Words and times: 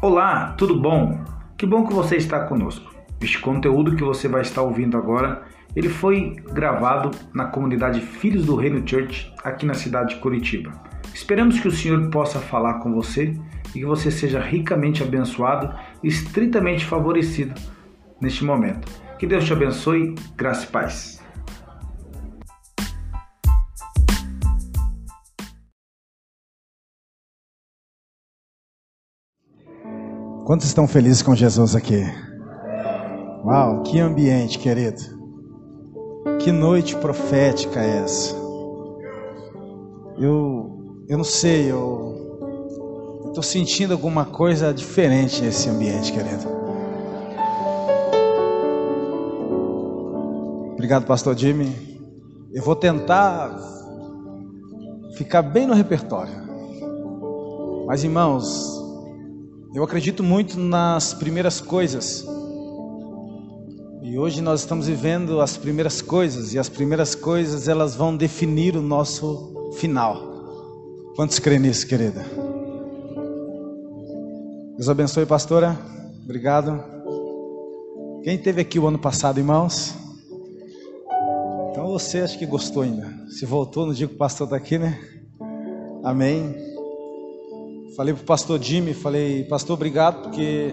Olá, 0.00 0.54
tudo 0.56 0.80
bom? 0.80 1.24
Que 1.56 1.66
bom 1.66 1.84
que 1.84 1.92
você 1.92 2.14
está 2.14 2.44
conosco. 2.44 2.94
Este 3.20 3.40
conteúdo 3.40 3.96
que 3.96 4.04
você 4.04 4.28
vai 4.28 4.42
estar 4.42 4.62
ouvindo 4.62 4.96
agora, 4.96 5.42
ele 5.74 5.88
foi 5.88 6.36
gravado 6.52 7.10
na 7.34 7.46
comunidade 7.46 8.00
Filhos 8.00 8.46
do 8.46 8.54
Reino 8.54 8.86
Church 8.88 9.34
aqui 9.42 9.66
na 9.66 9.74
cidade 9.74 10.14
de 10.14 10.20
Curitiba. 10.20 10.70
Esperamos 11.12 11.58
que 11.58 11.66
o 11.66 11.72
Senhor 11.72 12.10
possa 12.10 12.38
falar 12.38 12.74
com 12.74 12.94
você 12.94 13.34
e 13.70 13.80
que 13.80 13.84
você 13.84 14.08
seja 14.08 14.38
ricamente 14.38 15.02
abençoado 15.02 15.74
e 16.00 16.06
estritamente 16.06 16.84
favorecido 16.84 17.60
neste 18.20 18.44
momento. 18.44 18.86
Que 19.18 19.26
Deus 19.26 19.44
te 19.44 19.52
abençoe, 19.52 20.14
graça 20.36 20.64
e 20.64 20.68
paz. 20.68 21.17
Quantos 30.48 30.66
estão 30.66 30.88
felizes 30.88 31.20
com 31.20 31.34
Jesus 31.34 31.76
aqui? 31.76 32.02
Uau, 33.44 33.82
que 33.82 34.00
ambiente, 34.00 34.58
querido. 34.58 34.98
Que 36.38 36.50
noite 36.50 36.96
profética 36.96 37.78
é 37.78 37.98
essa? 37.98 38.34
Eu, 40.16 41.04
eu 41.06 41.18
não 41.18 41.24
sei, 41.24 41.70
eu 41.70 43.26
estou 43.26 43.42
sentindo 43.42 43.92
alguma 43.92 44.24
coisa 44.24 44.72
diferente 44.72 45.42
nesse 45.42 45.68
ambiente, 45.68 46.14
querido. 46.14 46.48
Obrigado, 50.72 51.04
Pastor 51.04 51.36
Jimmy. 51.36 52.00
Eu 52.54 52.62
vou 52.62 52.74
tentar 52.74 53.54
ficar 55.14 55.42
bem 55.42 55.66
no 55.66 55.74
repertório. 55.74 56.32
Mas, 57.86 58.02
irmãos, 58.02 58.87
eu 59.78 59.84
acredito 59.84 60.24
muito 60.24 60.58
nas 60.58 61.14
primeiras 61.14 61.60
coisas. 61.60 62.26
E 64.02 64.18
hoje 64.18 64.42
nós 64.42 64.58
estamos 64.58 64.88
vivendo 64.88 65.40
as 65.40 65.56
primeiras 65.56 66.02
coisas 66.02 66.52
e 66.52 66.58
as 66.58 66.68
primeiras 66.68 67.14
coisas 67.14 67.68
elas 67.68 67.94
vão 67.94 68.16
definir 68.16 68.76
o 68.76 68.82
nosso 68.82 69.70
final. 69.78 70.20
Quantos 71.14 71.38
creem 71.38 71.60
nisso, 71.60 71.86
querida? 71.86 72.26
Deus 74.76 74.88
abençoe, 74.88 75.24
pastora. 75.24 75.78
Obrigado. 76.24 76.82
Quem 78.24 78.36
teve 78.36 78.60
aqui 78.60 78.80
o 78.80 78.88
ano 78.88 78.98
passado, 78.98 79.38
irmãos? 79.38 79.94
Então 81.70 81.86
você 81.86 82.18
acho 82.18 82.36
que 82.36 82.46
gostou 82.46 82.82
ainda. 82.82 83.14
Se 83.28 83.46
voltou 83.46 83.86
no 83.86 83.94
dia 83.94 84.08
que 84.08 84.14
o 84.14 84.18
pastor 84.18 84.48
está 84.48 84.56
aqui, 84.56 84.76
né? 84.76 84.98
Amém. 86.02 86.67
Falei 87.98 88.14
para 88.14 88.22
o 88.22 88.26
pastor 88.26 88.62
Jimmy, 88.62 88.94
falei, 88.94 89.42
pastor, 89.42 89.74
obrigado, 89.74 90.22
porque 90.22 90.72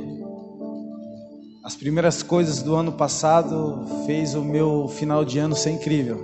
as 1.64 1.76
primeiras 1.76 2.22
coisas 2.22 2.62
do 2.62 2.76
ano 2.76 2.92
passado 2.92 3.84
fez 4.06 4.36
o 4.36 4.44
meu 4.44 4.88
final 4.88 5.26
de 5.26 5.40
ano 5.40 5.56
ser 5.56 5.72
incrível. 5.72 6.24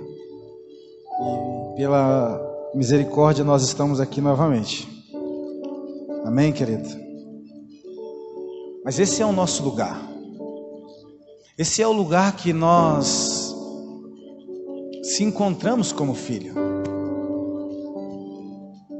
E 1.20 1.76
pela 1.76 2.40
misericórdia 2.72 3.42
nós 3.42 3.64
estamos 3.64 3.98
aqui 3.98 4.20
novamente. 4.20 4.88
Amém, 6.24 6.52
querido? 6.52 6.88
Mas 8.84 9.00
esse 9.00 9.20
é 9.20 9.26
o 9.26 9.32
nosso 9.32 9.64
lugar. 9.64 10.00
Esse 11.58 11.82
é 11.82 11.88
o 11.88 11.92
lugar 11.92 12.36
que 12.36 12.52
nós 12.52 13.52
se 15.02 15.24
encontramos 15.24 15.90
como 15.90 16.14
filho. 16.14 16.61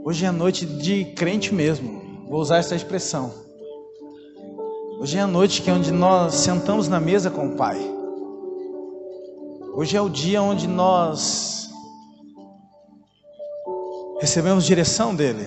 Hoje 0.04 0.26
é 0.26 0.32
noite 0.32 0.66
de 0.66 1.04
crente 1.04 1.54
mesmo, 1.54 2.26
vou 2.28 2.40
usar 2.40 2.56
essa 2.56 2.74
expressão. 2.74 3.32
Hoje 4.98 5.16
é 5.16 5.20
a 5.20 5.28
noite 5.28 5.62
que 5.62 5.70
é 5.70 5.72
onde 5.72 5.92
nós 5.92 6.34
sentamos 6.34 6.88
na 6.88 6.98
mesa 6.98 7.30
com 7.30 7.46
o 7.46 7.56
Pai. 7.56 7.78
Hoje 9.74 9.96
é 9.96 10.00
o 10.00 10.08
dia 10.08 10.42
onde 10.42 10.66
nós 10.66 11.70
recebemos 14.20 14.64
direção 14.64 15.14
dele. 15.14 15.46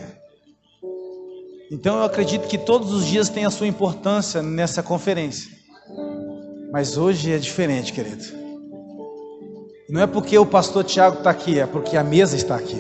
Então 1.70 1.98
eu 1.98 2.04
acredito 2.04 2.48
que 2.48 2.58
todos 2.58 2.94
os 2.94 3.06
dias 3.06 3.28
têm 3.28 3.46
a 3.46 3.52
sua 3.52 3.68
importância 3.68 4.42
nessa 4.42 4.82
conferência. 4.82 5.52
Mas 6.72 6.96
hoje 6.96 7.34
é 7.34 7.38
diferente, 7.38 7.92
querido. 7.92 8.24
Não 9.90 10.02
é 10.02 10.08
porque 10.08 10.38
o 10.38 10.46
pastor 10.46 10.86
Tiago 10.86 11.18
está 11.18 11.30
aqui, 11.30 11.60
é 11.60 11.68
porque 11.68 11.98
a 11.98 12.04
mesa 12.06 12.38
está 12.38 12.56
aqui. 12.56 12.80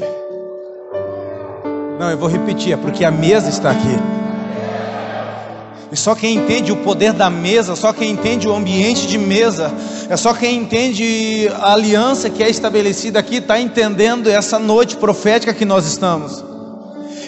Não, 1.99 2.11
eu 2.11 2.17
vou 2.17 2.27
repetir, 2.27 2.73
é 2.73 2.77
porque 2.77 3.05
a 3.05 3.11
mesa 3.11 3.49
está 3.49 3.71
aqui. 3.71 3.97
E 5.91 5.97
só 5.97 6.13
quem 6.13 6.35
entende 6.35 6.73
o 6.73 6.77
poder 6.77 7.13
da 7.13 7.29
mesa, 7.29 7.75
só 7.75 7.93
quem 7.93 8.11
entende 8.11 8.47
o 8.49 8.53
ambiente 8.53 9.07
de 9.07 9.17
mesa, 9.17 9.71
é 10.09 10.17
só 10.17 10.33
quem 10.33 10.57
entende 10.57 11.49
a 11.55 11.71
aliança 11.71 12.29
que 12.29 12.43
é 12.43 12.49
estabelecida 12.49 13.17
aqui, 13.17 13.37
está 13.37 13.59
entendendo 13.59 14.29
essa 14.29 14.59
noite 14.59 14.97
profética 14.97 15.53
que 15.53 15.63
nós 15.63 15.85
estamos. 15.85 16.43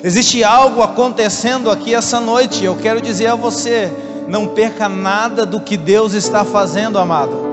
Existe 0.03 0.44
algo 0.44 0.81
acontecendo 0.81 1.72
aqui 1.72 1.95
essa 1.95 2.19
noite, 2.19 2.66
eu 2.66 2.75
quero 2.75 3.00
dizer 3.00 3.27
a 3.27 3.35
você: 3.35 3.89
não 4.27 4.47
perca 4.47 4.89
nada 4.89 5.45
do 5.45 5.61
que 5.61 5.77
Deus 5.77 6.13
está 6.13 6.44
fazendo, 6.44 7.00
amado. 7.00 7.47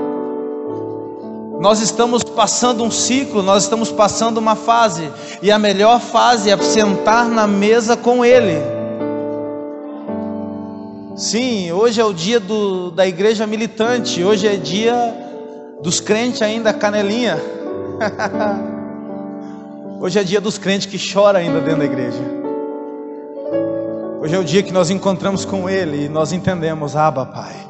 Nós 1.59 1.79
estamos 1.79 2.23
passando 2.23 2.83
um 2.83 2.91
ciclo, 2.91 3.41
nós 3.41 3.63
estamos 3.63 3.91
passando 3.91 4.37
uma 4.37 4.55
fase, 4.55 5.09
e 5.41 5.51
a 5.51 5.57
melhor 5.57 5.99
fase 5.99 6.49
é 6.49 6.57
sentar 6.57 7.27
na 7.29 7.47
mesa 7.47 7.95
com 7.95 8.25
Ele. 8.25 8.61
Sim, 11.15 11.71
hoje 11.71 12.01
é 12.01 12.03
o 12.03 12.13
dia 12.13 12.41
do, 12.41 12.91
da 12.91 13.07
igreja 13.07 13.47
militante, 13.47 14.21
hoje 14.21 14.47
é 14.47 14.57
dia 14.57 15.15
dos 15.81 16.01
crentes 16.01 16.41
ainda 16.41 16.73
canelinha. 16.73 17.41
hoje 20.01 20.19
é 20.19 20.23
dia 20.23 20.41
dos 20.41 20.57
crentes 20.57 20.87
que 20.87 20.97
choram 20.97 21.39
ainda 21.39 21.61
dentro 21.61 21.79
da 21.79 21.85
igreja. 21.85 22.21
Hoje 24.19 24.35
é 24.35 24.39
o 24.39 24.43
dia 24.43 24.61
que 24.61 24.73
nós 24.73 24.89
encontramos 24.89 25.45
com 25.45 25.69
Ele 25.69 26.05
e 26.05 26.09
nós 26.09 26.33
entendemos, 26.33 26.97
Abba, 26.97 27.25
Pai. 27.25 27.64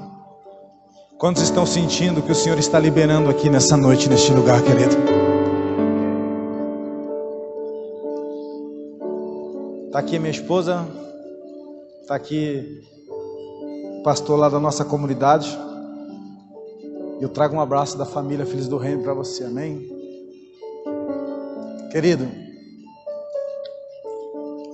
Quantos 1.26 1.42
estão 1.42 1.66
sentindo 1.66 2.22
que 2.22 2.32
o 2.32 2.36
Senhor 2.36 2.60
está 2.60 2.78
liberando 2.78 3.32
aqui 3.32 3.50
nessa 3.50 3.76
noite, 3.76 4.08
neste 4.08 4.32
lugar, 4.32 4.62
querido? 4.62 4.96
Está 9.88 9.98
aqui 9.98 10.20
minha 10.20 10.30
esposa, 10.30 10.88
está 12.00 12.14
aqui 12.14 12.80
o 13.10 14.04
pastor 14.04 14.38
lá 14.38 14.50
da 14.50 14.60
nossa 14.60 14.86
comunidade. 14.86 15.50
Eu 17.20 17.30
trago 17.30 17.56
um 17.56 17.60
abraço 17.60 17.98
da 17.98 18.06
família 18.06 18.46
Filhos 18.46 18.68
do 18.68 18.78
Reino 18.78 19.02
para 19.02 19.16
você, 19.16 19.46
amém? 19.46 19.82
Querido, 21.92 22.30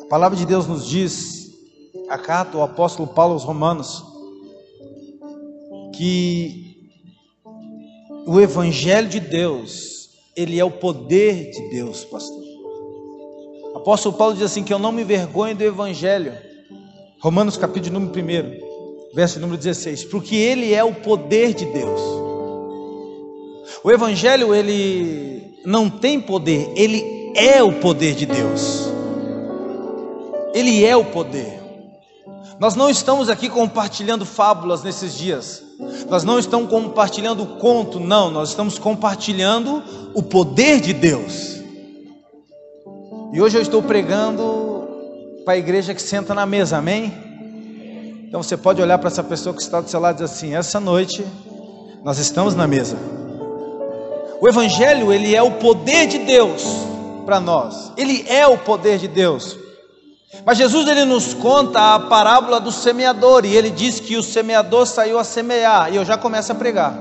a 0.01 0.05
palavra 0.07 0.37
de 0.37 0.45
Deus 0.45 0.67
nos 0.67 0.85
diz, 0.85 1.49
a 2.09 2.17
carta 2.17 2.51
do 2.51 2.61
apóstolo 2.61 3.07
Paulo 3.07 3.35
aos 3.35 3.45
Romanos, 3.45 4.10
que 6.01 6.89
o 8.25 8.41
evangelho 8.41 9.07
de 9.07 9.19
Deus, 9.19 10.09
ele 10.35 10.59
é 10.59 10.65
o 10.65 10.71
poder 10.71 11.51
de 11.51 11.69
Deus, 11.69 12.03
pastor. 12.03 12.41
Apóstolo 13.75 14.17
Paulo 14.17 14.33
diz 14.33 14.41
assim 14.41 14.63
que 14.63 14.73
eu 14.73 14.79
não 14.79 14.91
me 14.91 15.03
vergonho 15.03 15.55
do 15.55 15.63
evangelho. 15.63 16.33
Romanos 17.19 17.55
capítulo 17.55 17.99
número 17.99 18.19
1, 18.19 19.13
verso 19.13 19.39
número 19.39 19.59
16, 19.59 20.05
porque 20.05 20.35
ele 20.35 20.73
é 20.73 20.83
o 20.83 20.91
poder 20.91 21.53
de 21.53 21.65
Deus. 21.65 22.01
O 23.83 23.91
evangelho 23.91 24.55
ele 24.55 25.53
não 25.63 25.87
tem 25.87 26.19
poder, 26.19 26.71
ele 26.75 27.31
é 27.35 27.61
o 27.61 27.73
poder 27.73 28.15
de 28.15 28.25
Deus. 28.25 28.89
Ele 30.55 30.83
é 30.83 30.97
o 30.97 31.05
poder. 31.05 31.60
Nós 32.61 32.75
não 32.75 32.91
estamos 32.91 33.27
aqui 33.27 33.49
compartilhando 33.49 34.23
fábulas 34.23 34.83
nesses 34.83 35.17
dias. 35.17 35.63
Nós 36.07 36.23
não 36.23 36.37
estamos 36.37 36.69
compartilhando 36.69 37.43
conto, 37.57 37.99
não. 37.99 38.29
Nós 38.29 38.49
estamos 38.49 38.77
compartilhando 38.77 39.81
o 40.13 40.21
poder 40.21 40.79
de 40.79 40.93
Deus. 40.93 41.59
E 43.33 43.41
hoje 43.41 43.57
eu 43.57 43.63
estou 43.63 43.81
pregando 43.81 44.87
para 45.43 45.55
a 45.55 45.57
igreja 45.57 45.95
que 45.95 46.01
senta 46.03 46.35
na 46.35 46.45
mesa, 46.45 46.77
amém? 46.77 47.11
Então 48.27 48.43
você 48.43 48.55
pode 48.55 48.79
olhar 48.79 48.99
para 48.99 49.07
essa 49.07 49.23
pessoa 49.23 49.55
que 49.55 49.61
está 49.63 49.81
do 49.81 49.89
seu 49.89 49.99
lado 49.99 50.17
e 50.17 50.21
dizer 50.21 50.31
assim: 50.31 50.53
essa 50.53 50.79
noite 50.79 51.25
nós 52.03 52.19
estamos 52.19 52.53
na 52.53 52.67
mesa. 52.67 52.95
O 54.39 54.47
Evangelho, 54.47 55.11
ele 55.11 55.35
é 55.35 55.41
o 55.41 55.53
poder 55.53 56.05
de 56.05 56.19
Deus 56.19 56.63
para 57.25 57.39
nós. 57.39 57.91
Ele 57.97 58.23
é 58.27 58.45
o 58.45 58.55
poder 58.55 58.99
de 58.99 59.07
Deus. 59.07 59.60
Mas 60.45 60.57
Jesus 60.57 60.87
ele 60.87 61.05
nos 61.05 61.33
conta 61.33 61.95
a 61.95 61.99
parábola 61.99 62.59
do 62.59 62.71
semeador 62.71 63.45
e 63.45 63.55
ele 63.55 63.69
diz 63.69 63.99
que 63.99 64.17
o 64.17 64.23
semeador 64.23 64.87
saiu 64.87 65.19
a 65.19 65.23
semear 65.23 65.93
e 65.93 65.95
eu 65.95 66.05
já 66.05 66.17
começo 66.17 66.51
a 66.51 66.55
pregar. 66.55 66.93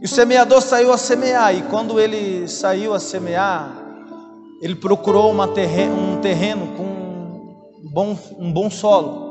E 0.00 0.04
o 0.04 0.08
semeador 0.08 0.60
saiu 0.60 0.92
a 0.92 0.98
semear 0.98 1.54
e 1.54 1.62
quando 1.62 2.00
ele 2.00 2.48
saiu 2.48 2.94
a 2.94 3.00
semear, 3.00 3.70
ele 4.60 4.74
procurou 4.74 5.32
um 5.32 5.46
terreno 6.20 6.66
com 6.76 6.82
um 6.82 7.90
bom, 7.92 8.18
um 8.38 8.52
bom 8.52 8.70
solo. 8.70 9.28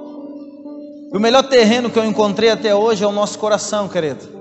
O 1.13 1.19
melhor 1.19 1.43
terreno 1.43 1.89
que 1.89 1.99
eu 1.99 2.05
encontrei 2.05 2.49
até 2.49 2.75
hoje 2.75 3.03
é 3.03 3.07
o 3.07 3.11
nosso 3.13 3.39
coração, 3.39 3.87
querido. 3.87 4.37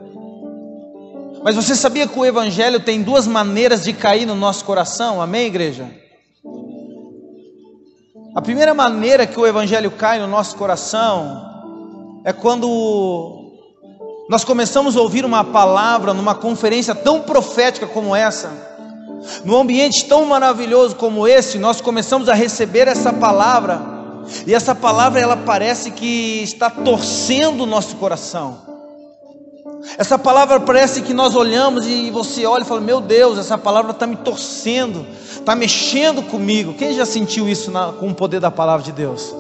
Mas 1.43 1.55
você 1.55 1.77
sabia 1.77 2.09
que 2.09 2.19
o 2.19 2.27
Evangelho 2.27 2.81
tem 2.81 3.03
duas 3.03 3.27
maneiras 3.27 3.85
de 3.85 3.93
cair 3.93 4.27
no 4.27 4.35
nosso 4.35 4.65
coração? 4.65 5.23
Amém, 5.23 5.47
igreja? 5.47 5.89
A 8.37 8.43
primeira 8.43 8.75
maneira 8.75 9.27
que 9.27 9.41
o 9.41 9.47
Evangelho 9.47 9.91
cai 9.91 10.19
no 10.19 10.27
nosso 10.27 10.57
coração 10.57 12.21
é 12.23 12.35
quando 12.35 13.51
nós 14.29 14.45
começamos 14.45 14.95
a 14.95 15.01
ouvir 15.01 15.25
uma 15.25 15.43
palavra 15.43 16.13
numa 16.13 16.35
conferência 16.35 16.95
tão 16.95 17.23
profética 17.23 17.87
como 17.87 18.15
essa, 18.15 18.53
num 19.43 19.57
ambiente 19.57 20.05
tão 20.05 20.27
maravilhoso 20.27 20.97
como 20.97 21.27
esse, 21.27 21.59
nós 21.59 21.81
começamos 21.81 22.29
a 22.29 22.35
receber 22.35 22.87
essa 22.89 23.11
palavra 23.11 23.81
e 24.47 24.55
essa 24.55 24.75
palavra 24.75 25.19
ela 25.19 25.39
parece 25.39 25.91
que 25.91 26.43
está 26.43 26.69
torcendo 26.69 27.63
o 27.63 27.67
nosso 27.67 27.97
coração. 27.97 28.66
Essa 29.99 30.19
palavra 30.19 30.61
parece 30.61 31.03
que 31.03 31.15
nós 31.15 31.35
olhamos 31.35 31.87
e 31.87 32.11
você 32.11 32.45
olha 32.45 32.63
e 32.63 32.67
fala: 32.67 32.81
Meu 32.81 33.01
Deus, 33.01 33.39
essa 33.39 33.57
palavra 33.57 33.93
está 33.93 34.07
me 34.07 34.17
torcendo, 34.17 35.07
está 35.31 35.55
mexendo 35.55 36.23
comigo. 36.23 36.75
Quem 36.75 36.95
já 36.95 37.07
sentiu 37.07 37.49
isso 37.49 37.71
na, 37.71 37.93
com 37.93 38.09
o 38.09 38.15
poder 38.15 38.41
da 38.41 38.51
palavra 38.51 38.85
de 38.85 38.93
Deus? 38.93 39.35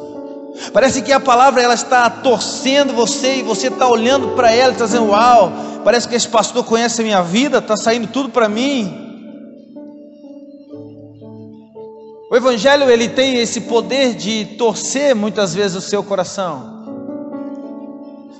Parece 0.72 1.02
que 1.02 1.12
a 1.12 1.20
palavra 1.20 1.62
ela 1.62 1.74
está 1.74 2.08
torcendo 2.08 2.94
você 2.94 3.36
e 3.36 3.42
você 3.42 3.68
está 3.68 3.86
olhando 3.88 4.28
para 4.28 4.50
ela 4.52 4.70
e 4.70 4.72
está 4.72 4.86
dizendo: 4.86 5.08
Uau, 5.08 5.52
parece 5.84 6.08
que 6.08 6.14
esse 6.14 6.28
pastor 6.28 6.64
conhece 6.64 7.00
a 7.00 7.04
minha 7.04 7.22
vida, 7.22 7.58
está 7.58 7.76
saindo 7.76 8.06
tudo 8.06 8.30
para 8.30 8.48
mim. 8.48 9.04
O 12.30 12.34
evangelho 12.34 12.90
ele 12.90 13.08
tem 13.08 13.36
esse 13.38 13.62
poder 13.62 14.14
de 14.14 14.44
torcer 14.58 15.14
muitas 15.14 15.54
vezes 15.54 15.76
o 15.76 15.80
seu 15.80 16.02
coração. 16.02 16.75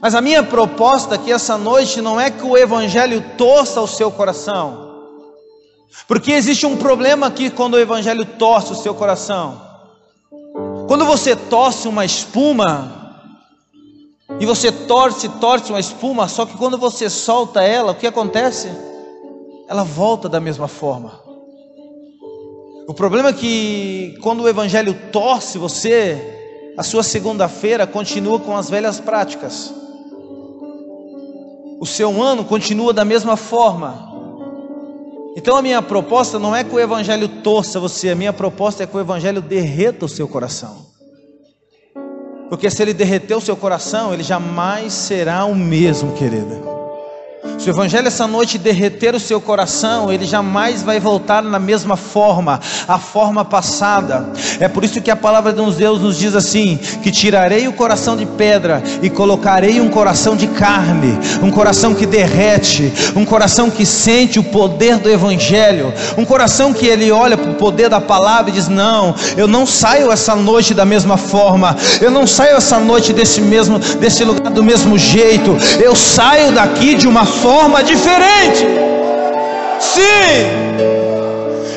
Mas 0.01 0.15
a 0.15 0.21
minha 0.21 0.43
proposta 0.43 1.15
aqui 1.15 1.33
essa 1.33 1.57
noite 1.57 2.01
não 2.01 2.21
é 2.21 2.31
que 2.31 2.45
o 2.45 2.57
evangelho 2.57 3.25
torça 3.37 3.81
o 3.81 3.87
seu 3.87 4.11
coração. 4.11 4.87
Porque 6.07 6.33
existe 6.33 6.67
um 6.67 6.77
problema 6.77 7.27
aqui 7.27 7.51
quando 7.51 7.75
o 7.75 7.81
evangelho 7.81 8.25
torce 8.25 8.73
o 8.73 8.77
seu 8.77 8.95
coração. 8.95 9.61
Quando 10.87 11.05
você 11.05 11.35
torce 11.35 11.89
uma 11.89 12.05
espuma, 12.05 13.07
e 14.39 14.45
você 14.45 14.71
torce, 14.71 15.29
torce 15.29 15.71
uma 15.73 15.81
espuma, 15.81 16.29
só 16.29 16.45
que 16.45 16.57
quando 16.57 16.77
você 16.77 17.09
solta 17.09 17.63
ela, 17.63 17.93
o 17.93 17.95
que 17.95 18.07
acontece? 18.07 18.71
Ela 19.69 19.83
volta 19.83 20.29
da 20.29 20.41
mesma 20.41 20.69
forma. 20.69 21.21
O 22.87 22.95
problema 22.95 23.31
é 23.31 23.33
que 23.33 24.17
quando 24.23 24.43
o 24.43 24.49
evangelho 24.49 24.95
torce 25.11 25.59
você, 25.59 26.73
a 26.77 26.83
sua 26.83 27.03
segunda-feira 27.03 27.87
continua 27.87 28.39
com 28.39 28.57
as 28.57 28.69
velhas 28.69 29.01
práticas. 29.01 29.75
O 31.81 31.87
seu 31.87 32.23
ano 32.23 32.45
continua 32.45 32.93
da 32.93 33.05
mesma 33.05 33.37
forma. 33.37 34.15
Então 35.37 35.57
a 35.57 35.63
minha 35.63 35.83
proposta 35.83 36.39
não 36.39 36.57
é 36.57 36.65
que 36.65 36.75
o 36.75 36.81
evangelho 36.81 37.29
torça 37.29 37.79
você, 37.79 38.11
a 38.11 38.15
minha 38.15 38.33
proposta 38.33 38.83
é 38.83 38.87
que 38.87 38.97
o 38.97 39.01
evangelho 39.01 39.43
derreta 39.43 40.07
o 40.07 40.09
seu 40.09 40.27
coração. 40.27 40.87
Porque 42.49 42.71
se 42.71 42.81
ele 42.81 42.95
derreter 42.95 43.37
o 43.37 43.41
seu 43.41 43.57
coração, 43.57 44.15
ele 44.15 44.23
jamais 44.23 44.93
será 44.93 45.45
o 45.45 45.55
mesmo, 45.55 46.13
querida. 46.13 46.77
Se 47.59 47.71
o 47.71 47.73
Evangelho 47.73 48.07
essa 48.07 48.27
noite 48.27 48.59
derreter 48.59 49.15
o 49.15 49.21
seu 49.21 49.41
coração, 49.41 50.13
ele 50.13 50.25
jamais 50.25 50.83
vai 50.83 51.01
voltar 51.01 51.43
na 51.43 51.59
mesma 51.59 51.97
forma, 51.97 52.61
a 52.87 52.99
forma 52.99 53.45
passada. 53.45 54.27
É 54.61 54.69
por 54.69 54.85
isso 54.85 55.01
que 55.01 55.11
a 55.11 55.17
palavra 55.17 55.53
de 55.53 55.63
Deus 55.73 56.01
nos 56.01 56.19
diz 56.19 56.35
assim: 56.35 56.79
que 57.03 57.11
tirarei 57.11 57.67
o 57.67 57.73
coração 57.73 58.17
de 58.17 58.27
pedra 58.27 58.83
e 59.03 59.09
colocarei 59.09 59.81
um 59.81 59.89
coração 59.89 60.37
de 60.37 60.47
carne, 60.47 61.19
um 61.43 61.51
coração 61.51 61.95
que 61.95 62.07
derrete, 62.07 62.93
um 63.17 63.25
coração 63.25 63.71
que 63.71 63.87
sente 63.87 64.39
o 64.39 64.45
poder 64.45 64.99
do 64.99 65.11
Evangelho, 65.11 65.93
um 66.17 66.25
coração 66.25 66.73
que 66.73 66.87
ele 66.87 67.11
olha 67.11 67.37
para 67.37 67.51
o 67.51 67.55
poder 67.55 67.89
da 67.89 68.01
palavra 68.01 68.51
e 68.51 68.55
diz: 68.55 68.69
Não, 68.69 69.15
eu 69.37 69.49
não 69.49 69.67
saio 69.67 70.13
essa 70.13 70.37
noite 70.37 70.75
da 70.75 70.85
mesma 70.85 71.17
forma, 71.17 71.77
eu 72.01 72.11
não 72.11 72.27
saio 72.27 72.57
essa 72.57 72.79
noite 72.79 73.13
desse 73.13 73.41
mesmo, 73.41 73.79
desse 73.79 74.25
lugar 74.25 74.53
do 74.53 74.63
mesmo 74.63 74.99
jeito, 74.99 75.57
eu 75.83 75.97
saio 75.97 76.53
daqui 76.53 76.95
de 76.95 77.09
uma 77.09 77.25
forma 77.43 77.83
diferente. 77.83 78.65
Sim. 79.81 80.87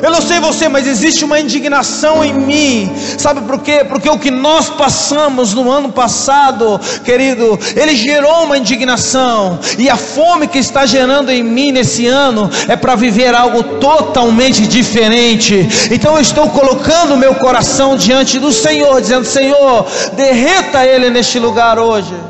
Eu 0.02 0.10
não 0.10 0.22
sei 0.22 0.40
você, 0.40 0.68
mas 0.68 0.86
existe 0.86 1.24
uma 1.24 1.38
indignação 1.38 2.24
em 2.24 2.32
mim. 2.32 2.90
Sabe 3.18 3.42
por 3.42 3.60
quê? 3.60 3.84
Porque 3.86 4.08
o 4.08 4.18
que 4.18 4.30
nós 4.30 4.70
passamos 4.70 5.52
no 5.52 5.70
ano 5.70 5.92
passado, 5.92 6.80
querido, 7.04 7.58
ele 7.76 7.94
gerou 7.94 8.44
uma 8.44 8.56
indignação. 8.56 9.58
E 9.78 9.90
a 9.90 9.96
fome 9.96 10.46
que 10.48 10.58
está 10.58 10.86
gerando 10.86 11.30
em 11.30 11.42
mim 11.42 11.72
nesse 11.72 12.06
ano 12.06 12.50
é 12.66 12.76
para 12.76 12.94
viver 12.94 13.34
algo 13.34 13.62
totalmente 13.78 14.66
diferente. 14.66 15.68
Então 15.90 16.14
eu 16.14 16.20
estou 16.22 16.48
colocando 16.48 17.16
meu 17.16 17.34
coração 17.34 17.96
diante 17.96 18.38
do 18.38 18.52
Senhor, 18.52 19.00
dizendo: 19.00 19.26
Senhor, 19.26 19.86
derreta 20.14 20.84
ele 20.84 21.10
neste 21.10 21.38
lugar 21.38 21.78
hoje. 21.78 22.29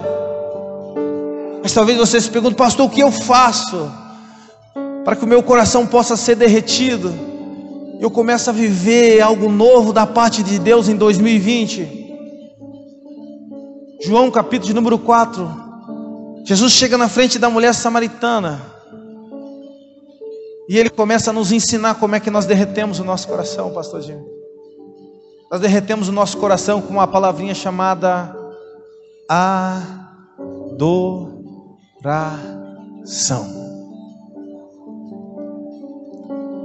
Mas 1.62 1.74
talvez 1.74 1.98
você 1.98 2.20
se 2.20 2.30
pergunte, 2.30 2.56
pastor, 2.56 2.86
o 2.86 2.90
que 2.90 3.00
eu 3.00 3.12
faço 3.12 3.90
para 5.04 5.14
que 5.14 5.24
o 5.24 5.28
meu 5.28 5.42
coração 5.42 5.86
possa 5.86 6.16
ser 6.16 6.36
derretido? 6.36 7.12
Eu 8.00 8.10
começo 8.10 8.48
a 8.48 8.52
viver 8.52 9.20
algo 9.20 9.50
novo 9.50 9.92
da 9.92 10.06
parte 10.06 10.42
de 10.42 10.58
Deus 10.58 10.88
em 10.88 10.96
2020. 10.96 11.98
João 14.02 14.30
capítulo 14.30 14.68
de 14.68 14.74
número 14.74 14.98
4. 14.98 15.70
Jesus 16.44 16.72
chega 16.72 16.96
na 16.96 17.08
frente 17.08 17.38
da 17.38 17.50
mulher 17.50 17.74
samaritana. 17.74 18.62
E 20.66 20.78
ele 20.78 20.88
começa 20.88 21.30
a 21.30 21.32
nos 21.32 21.52
ensinar 21.52 21.96
como 21.96 22.14
é 22.14 22.20
que 22.20 22.30
nós 22.30 22.46
derretemos 22.46 23.00
o 23.00 23.04
nosso 23.04 23.28
coração, 23.28 23.70
pastor 23.72 24.00
Jim. 24.00 24.18
Nós 25.50 25.60
derretemos 25.60 26.08
o 26.08 26.12
nosso 26.12 26.38
coração 26.38 26.80
com 26.80 26.94
uma 26.94 27.06
palavrinha 27.06 27.54
chamada 27.54 28.34
adoração 29.28 31.39
oração. 32.02 33.60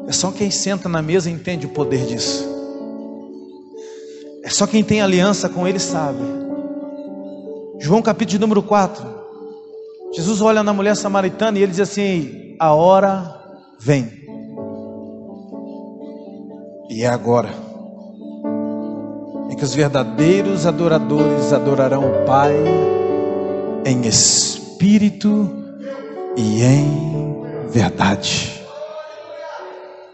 É 0.08 0.12
só 0.12 0.32
quem 0.32 0.50
senta 0.50 0.88
na 0.88 1.02
mesa 1.02 1.30
entende 1.30 1.66
o 1.66 1.70
poder 1.70 2.06
disso. 2.06 2.46
É 4.44 4.50
só 4.50 4.66
quem 4.66 4.84
tem 4.84 5.02
aliança 5.02 5.50
com 5.50 5.68
Ele 5.68 5.80
sabe. 5.80 6.20
João 7.80 8.02
capítulo 8.02 8.40
número 8.40 8.64
4. 8.64 9.16
Jesus 10.14 10.40
olha 10.40 10.64
na 10.64 10.72
mulher 10.72 10.96
samaritana 10.96 11.60
e 11.60 11.64
ele 11.64 11.72
diz 11.72 11.82
assim: 11.82 12.56
A 12.60 12.74
hora 12.74 13.36
vem. 13.80 14.10
E 16.90 17.04
é 17.04 17.08
agora. 17.08 17.50
Em 19.50 19.56
que 19.56 19.64
os 19.64 19.76
verdadeiros 19.76 20.66
adoradores 20.66 21.52
adorarão 21.52 22.04
o 22.06 22.26
Pai 22.26 22.56
em 23.86 24.08
espírito 24.08 24.65
espírito 24.76 25.50
e 26.36 26.62
em 26.62 27.42
verdade. 27.70 28.62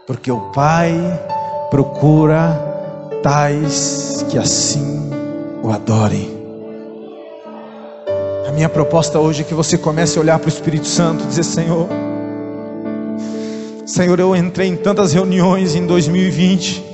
Porque 0.06 0.30
o 0.30 0.52
Pai 0.52 0.92
procura 1.68 2.54
tais 3.24 4.24
que 4.30 4.38
assim 4.38 5.10
o 5.62 5.70
adorem. 5.70 6.30
A 8.46 8.52
minha 8.52 8.68
proposta 8.68 9.18
hoje 9.18 9.42
é 9.42 9.44
que 9.44 9.54
você 9.54 9.76
comece 9.76 10.16
a 10.16 10.20
olhar 10.20 10.38
para 10.38 10.46
o 10.46 10.52
Espírito 10.52 10.86
Santo 10.86 11.24
e 11.24 11.26
dizer: 11.26 11.44
Senhor, 11.44 11.88
Senhor, 13.84 14.20
eu 14.20 14.36
entrei 14.36 14.68
em 14.68 14.76
tantas 14.76 15.12
reuniões 15.12 15.74
em 15.74 15.86
2020, 15.86 16.84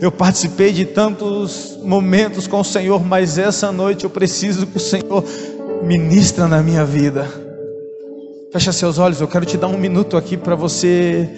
eu 0.00 0.12
participei 0.12 0.72
de 0.72 0.84
tantos 0.84 1.76
momentos 1.82 2.46
com 2.46 2.60
o 2.60 2.64
Senhor, 2.64 3.04
mas 3.04 3.36
essa 3.36 3.72
noite 3.72 4.04
eu 4.04 4.10
preciso 4.10 4.66
que 4.66 4.76
o 4.76 4.80
Senhor 4.80 5.24
ministra 5.82 6.46
na 6.46 6.62
minha 6.62 6.84
vida. 6.84 7.26
Fecha 8.52 8.72
seus 8.72 8.98
olhos, 8.98 9.20
eu 9.20 9.28
quero 9.28 9.44
te 9.44 9.56
dar 9.56 9.66
um 9.66 9.76
minuto 9.76 10.16
aqui 10.16 10.36
para 10.36 10.54
você 10.54 11.28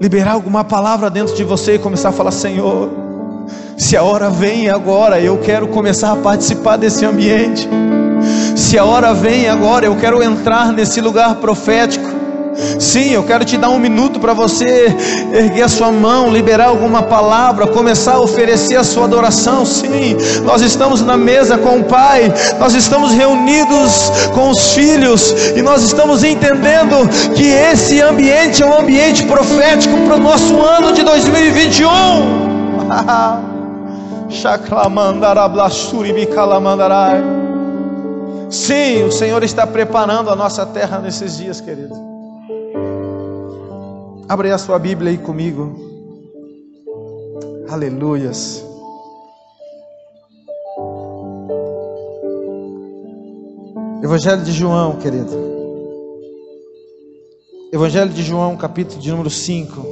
liberar 0.00 0.32
alguma 0.32 0.62
palavra 0.62 1.10
dentro 1.10 1.34
de 1.34 1.44
você 1.44 1.74
e 1.74 1.78
começar 1.78 2.10
a 2.10 2.12
falar: 2.12 2.30
Senhor, 2.30 2.90
se 3.76 3.96
a 3.96 4.02
hora 4.02 4.30
vem 4.30 4.68
agora, 4.68 5.20
eu 5.20 5.38
quero 5.38 5.68
começar 5.68 6.12
a 6.12 6.16
participar 6.16 6.76
desse 6.76 7.04
ambiente. 7.04 7.68
Se 8.56 8.78
a 8.78 8.84
hora 8.84 9.12
vem 9.12 9.48
agora, 9.48 9.86
eu 9.86 9.96
quero 9.96 10.22
entrar 10.22 10.72
nesse 10.72 11.00
lugar 11.00 11.36
profético. 11.36 12.15
Sim, 12.78 13.10
eu 13.10 13.22
quero 13.24 13.44
te 13.44 13.56
dar 13.56 13.68
um 13.68 13.78
minuto 13.78 14.18
para 14.18 14.32
você 14.32 14.94
erguer 15.32 15.62
a 15.62 15.68
sua 15.68 15.92
mão, 15.92 16.30
liberar 16.30 16.68
alguma 16.68 17.02
palavra, 17.02 17.66
começar 17.66 18.14
a 18.14 18.20
oferecer 18.20 18.76
a 18.76 18.84
sua 18.84 19.04
adoração. 19.04 19.66
Sim, 19.66 20.16
nós 20.44 20.62
estamos 20.62 21.02
na 21.02 21.16
mesa 21.16 21.58
com 21.58 21.80
o 21.80 21.84
Pai, 21.84 22.32
nós 22.58 22.74
estamos 22.74 23.12
reunidos 23.12 24.10
com 24.34 24.50
os 24.50 24.72
filhos 24.72 25.34
e 25.54 25.62
nós 25.62 25.82
estamos 25.82 26.24
entendendo 26.24 27.08
que 27.34 27.46
esse 27.46 28.00
ambiente 28.00 28.62
é 28.62 28.66
um 28.66 28.78
ambiente 28.78 29.24
profético 29.24 29.96
para 30.06 30.16
o 30.16 30.20
nosso 30.20 30.60
ano 30.60 30.92
de 30.92 31.02
2021. 31.02 31.86
Shaklamandara 34.30 35.48
blasuri 35.48 36.12
bikalamandarai. 36.12 37.22
Sim, 38.50 39.04
o 39.04 39.12
Senhor 39.12 39.42
está 39.42 39.66
preparando 39.66 40.30
a 40.30 40.36
nossa 40.36 40.64
terra 40.64 40.98
nesses 40.98 41.36
dias, 41.36 41.60
querido. 41.60 42.15
Abre 44.28 44.50
a 44.50 44.58
sua 44.58 44.76
Bíblia 44.76 45.12
aí 45.12 45.18
comigo. 45.18 45.76
Aleluias. 47.68 48.64
Evangelho 54.02 54.42
de 54.42 54.50
João, 54.50 54.96
querido. 54.96 55.30
Evangelho 57.72 58.10
de 58.10 58.22
João, 58.24 58.56
capítulo 58.56 59.00
de 59.00 59.10
número 59.12 59.30
5. 59.30 59.86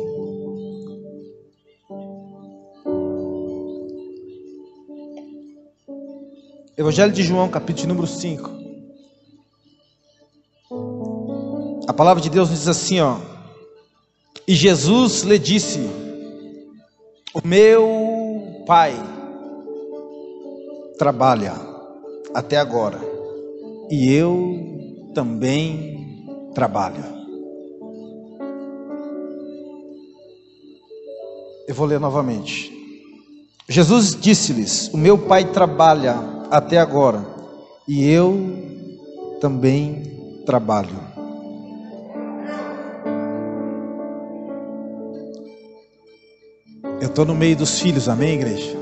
Evangelho 6.76 7.12
de 7.12 7.22
João, 7.22 7.48
capítulo 7.48 7.86
número 7.86 8.08
5. 8.08 8.50
A 11.86 11.92
palavra 11.92 12.20
de 12.20 12.28
Deus 12.28 12.48
diz 12.48 12.66
assim, 12.66 12.98
ó. 12.98 13.33
E 14.46 14.54
Jesus 14.54 15.22
lhe 15.22 15.38
disse: 15.38 15.80
O 17.34 17.46
meu 17.46 18.64
Pai 18.66 18.94
trabalha 20.98 21.54
até 22.34 22.56
agora, 22.56 23.00
e 23.90 24.12
eu 24.12 25.10
também 25.14 26.26
trabalho. 26.54 27.04
Eu 31.66 31.74
vou 31.74 31.86
ler 31.86 31.98
novamente. 31.98 32.72
Jesus 33.68 34.14
disse-lhes: 34.14 34.88
O 34.92 34.98
meu 34.98 35.16
Pai 35.16 35.44
trabalha 35.44 36.16
até 36.50 36.78
agora, 36.78 37.24
e 37.88 38.06
eu 38.08 38.36
também 39.40 40.42
trabalho. 40.44 41.13
Eu 47.04 47.10
estou 47.10 47.26
no 47.26 47.34
meio 47.34 47.54
dos 47.54 47.80
filhos, 47.80 48.08
amém, 48.08 48.36
igreja? 48.36 48.78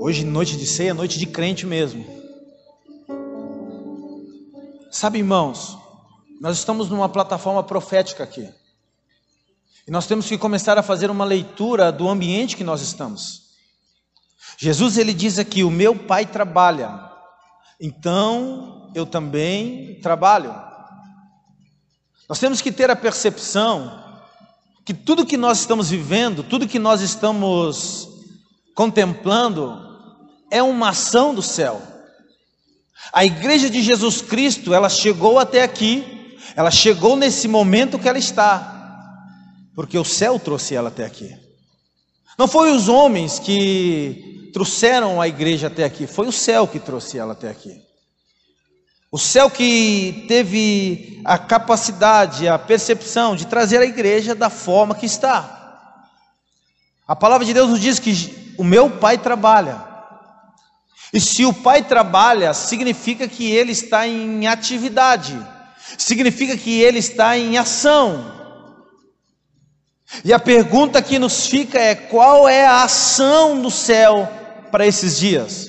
Hoje, 0.00 0.24
noite 0.24 0.56
de 0.56 0.66
ceia, 0.66 0.92
noite 0.92 1.16
de 1.16 1.26
crente 1.26 1.64
mesmo. 1.64 2.04
Sabe, 4.90 5.18
irmãos, 5.18 5.78
nós 6.40 6.58
estamos 6.58 6.90
numa 6.90 7.08
plataforma 7.08 7.62
profética 7.62 8.24
aqui. 8.24 8.52
E 9.86 9.92
nós 9.92 10.08
temos 10.08 10.26
que 10.26 10.36
começar 10.36 10.76
a 10.76 10.82
fazer 10.82 11.08
uma 11.08 11.24
leitura 11.24 11.92
do 11.92 12.08
ambiente 12.08 12.56
que 12.56 12.64
nós 12.64 12.82
estamos. 12.82 13.42
Jesus 14.58 14.98
ele 14.98 15.14
diz 15.14 15.38
aqui: 15.38 15.62
"O 15.62 15.70
meu 15.70 15.94
Pai 15.94 16.26
trabalha, 16.26 17.00
então 17.80 18.90
eu 18.92 19.06
também 19.06 20.00
trabalho". 20.00 20.52
Nós 22.28 22.40
temos 22.40 22.60
que 22.60 22.72
ter 22.72 22.90
a 22.90 22.96
percepção 22.96 24.07
que 24.88 24.94
tudo 24.94 25.26
que 25.26 25.36
nós 25.36 25.58
estamos 25.58 25.90
vivendo, 25.90 26.42
tudo 26.42 26.66
que 26.66 26.78
nós 26.78 27.02
estamos 27.02 28.08
contemplando 28.74 29.78
é 30.50 30.62
uma 30.62 30.88
ação 30.88 31.34
do 31.34 31.42
céu. 31.42 31.82
A 33.12 33.22
igreja 33.22 33.68
de 33.68 33.82
Jesus 33.82 34.22
Cristo, 34.22 34.72
ela 34.72 34.88
chegou 34.88 35.38
até 35.38 35.62
aqui, 35.62 36.38
ela 36.56 36.70
chegou 36.70 37.16
nesse 37.16 37.46
momento 37.46 37.98
que 37.98 38.08
ela 38.08 38.16
está, 38.16 39.12
porque 39.74 39.98
o 39.98 40.04
céu 40.06 40.38
trouxe 40.38 40.74
ela 40.74 40.88
até 40.88 41.04
aqui. 41.04 41.36
Não 42.38 42.48
foi 42.48 42.72
os 42.72 42.88
homens 42.88 43.38
que 43.38 44.48
trouxeram 44.54 45.20
a 45.20 45.28
igreja 45.28 45.66
até 45.66 45.84
aqui, 45.84 46.06
foi 46.06 46.26
o 46.26 46.32
céu 46.32 46.66
que 46.66 46.80
trouxe 46.80 47.18
ela 47.18 47.34
até 47.34 47.50
aqui. 47.50 47.87
O 49.10 49.18
céu 49.18 49.50
que 49.50 50.26
teve 50.28 51.22
a 51.24 51.38
capacidade, 51.38 52.46
a 52.46 52.58
percepção 52.58 53.34
de 53.34 53.46
trazer 53.46 53.78
a 53.78 53.86
igreja 53.86 54.34
da 54.34 54.50
forma 54.50 54.94
que 54.94 55.06
está. 55.06 55.58
A 57.06 57.16
palavra 57.16 57.46
de 57.46 57.54
Deus 57.54 57.70
nos 57.70 57.80
diz 57.80 57.98
que 57.98 58.54
o 58.58 58.64
meu 58.64 58.90
pai 58.90 59.16
trabalha. 59.16 59.82
E 61.10 61.18
se 61.20 61.46
o 61.46 61.54
pai 61.54 61.82
trabalha, 61.82 62.52
significa 62.52 63.26
que 63.26 63.50
ele 63.50 63.72
está 63.72 64.06
em 64.06 64.46
atividade, 64.46 65.34
significa 65.96 66.54
que 66.54 66.82
ele 66.82 66.98
está 66.98 67.38
em 67.38 67.56
ação. 67.56 68.36
E 70.22 70.34
a 70.34 70.38
pergunta 70.38 71.00
que 71.00 71.18
nos 71.18 71.46
fica 71.46 71.78
é: 71.78 71.94
qual 71.94 72.46
é 72.46 72.66
a 72.66 72.82
ação 72.82 73.60
do 73.62 73.70
céu 73.70 74.30
para 74.70 74.86
esses 74.86 75.18
dias? 75.18 75.67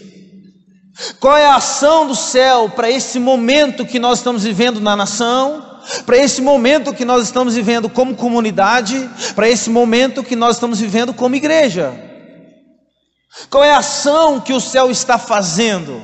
Qual 1.20 1.38
é 1.38 1.46
a 1.46 1.56
ação 1.56 2.08
do 2.08 2.16
céu 2.16 2.70
para 2.70 2.90
esse 2.90 3.20
momento 3.20 3.86
que 3.86 4.00
nós 4.00 4.20
estamos 4.20 4.44
vivendo 4.44 4.82
na 4.82 4.96
nação? 4.96 5.66
Para 6.06 6.18
esse 6.18 6.42
momento 6.42 6.94
que 6.94 7.06
nós 7.06 7.24
estamos 7.24 7.56
vivendo 7.56 7.90
como 7.90 8.16
comunidade? 8.16 9.10
Para 9.34 9.50
esse 9.50 9.70
momento 9.70 10.24
que 10.24 10.36
nós 10.36 10.58
estamos 10.58 10.80
vivendo 10.80 11.14
como 11.14 11.36
igreja? 11.36 11.94
Qual 13.50 13.64
é 13.64 13.72
a 13.72 13.78
ação 13.78 14.40
que 14.40 14.54
o 14.54 14.60
céu 14.60 14.92
está 14.92 15.18
fazendo? 15.18 16.02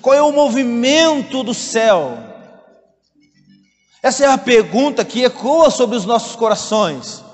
Qual 0.00 0.14
é 0.14 0.22
o 0.22 0.32
movimento 0.32 1.42
do 1.42 1.54
céu? 1.54 2.16
Essa 4.02 4.24
é 4.24 4.28
a 4.28 4.38
pergunta 4.38 5.04
que 5.04 5.24
ecoa 5.24 5.70
sobre 5.70 5.96
os 5.96 6.04
nossos 6.04 6.36
corações. 6.36 7.24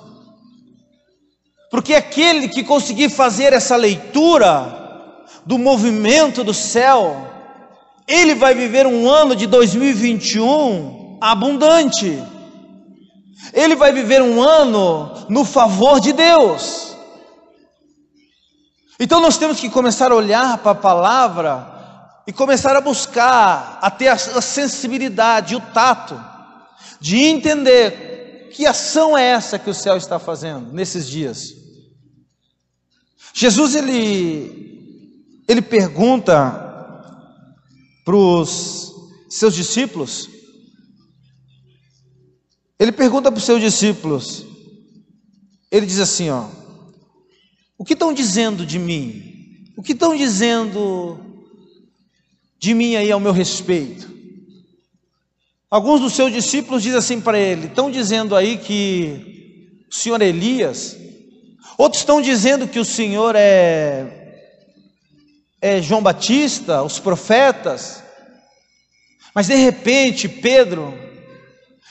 Porque 1.71 1.95
aquele 1.95 2.49
que 2.49 2.65
conseguir 2.65 3.11
fazer 3.11 3.53
essa 3.53 3.77
leitura, 3.77 4.84
do 5.47 5.59
movimento 5.59 6.43
do 6.43 6.55
céu, 6.55 7.31
ele 8.07 8.35
vai 8.35 8.55
viver 8.55 8.87
um 8.87 9.09
ano 9.09 9.35
de 9.35 9.47
2021 9.47 11.19
abundante. 11.21 12.23
Ele 13.53 13.75
vai 13.75 13.93
viver 13.93 14.23
um 14.23 14.43
ano 14.43 15.27
no 15.29 15.45
favor 15.45 16.01
de 16.01 16.13
Deus. 16.13 16.95
Então 18.99 19.21
nós 19.21 19.37
temos 19.39 19.59
que 19.59 19.69
começar 19.69 20.13
a 20.13 20.15
olhar 20.15 20.59
para 20.59 20.73
a 20.73 20.77
palavra 20.77 21.75
e 22.27 22.33
começar 22.33 22.77
a 22.77 22.81
buscar, 22.81 23.79
a 23.83 23.91
ter 23.91 24.09
a 24.09 24.17
sensibilidade, 24.17 25.57
o 25.57 25.61
tato, 25.61 26.19
de 27.01 27.19
entender 27.19 28.51
que 28.55 28.67
ação 28.67 29.19
é 29.19 29.25
essa 29.25 29.59
que 29.59 29.69
o 29.69 29.75
céu 29.75 29.97
está 29.97 30.19
fazendo 30.19 30.73
nesses 30.73 31.09
dias. 31.09 31.49
Jesus 33.35 33.75
ele 33.75 34.74
ele 35.47 35.63
pergunta 35.63 36.61
para 38.05 38.17
os 38.17 38.93
seus 39.29 39.55
discípulos, 39.55 40.31
ele 42.79 42.93
pergunta 42.93 43.31
para 43.31 43.39
os 43.39 43.45
seus 43.45 43.61
discípulos, 43.61 44.45
ele 45.71 45.87
diz 45.87 45.99
assim: 45.99 46.31
ó, 46.31 46.49
o 47.79 47.85
que 47.85 47.95
estão 47.95 48.13
dizendo 48.13 48.65
de 48.65 48.79
mim? 48.79 49.33
O 49.77 49.83
que 49.83 49.93
estão 49.93 50.17
dizendo 50.17 51.19
de 52.59 52.73
mim 52.75 52.97
aí 52.97 53.11
ao 53.11 53.21
meu 53.21 53.33
respeito? 53.33 54.13
Alguns 55.71 56.01
dos 56.01 56.13
seus 56.13 56.33
discípulos 56.33 56.83
dizem 56.83 56.99
assim 56.99 57.21
para 57.21 57.39
ele: 57.39 57.67
estão 57.67 57.91
dizendo 57.91 58.37
aí 58.37 58.57
que 58.57 59.85
o 59.91 59.95
senhor 59.95 60.23
é 60.23 60.29
Elias, 60.29 60.97
outros 61.77 62.03
estão 62.03 62.23
dizendo 62.23 62.69
que 62.69 62.79
o 62.79 62.85
senhor 62.85 63.35
é 63.37 64.24
é, 65.65 65.81
João 65.81 66.03
Batista, 66.03 66.83
os 66.83 66.99
profetas, 66.99 68.05
mas 69.35 69.47
de 69.47 69.55
repente 69.55 70.29
Pedro 70.29 70.93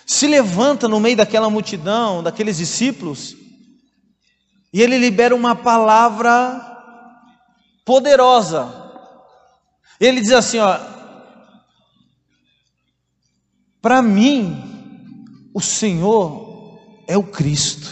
se 0.05 0.27
levanta 0.27 0.87
no 0.87 0.99
meio 0.99 1.17
daquela 1.17 1.49
multidão, 1.49 2.21
daqueles 2.21 2.57
discípulos, 2.57 3.35
e 4.71 4.79
ele 4.79 4.99
libera 4.99 5.35
uma 5.35 5.55
palavra 5.55 6.61
poderosa. 7.83 8.91
Ele 9.99 10.21
diz 10.21 10.33
assim: 10.33 10.59
ó, 10.59 10.79
para 13.81 14.03
mim, 14.03 15.49
o 15.51 15.59
Senhor 15.59 16.79
é 17.07 17.17
o 17.17 17.23
Cristo, 17.23 17.89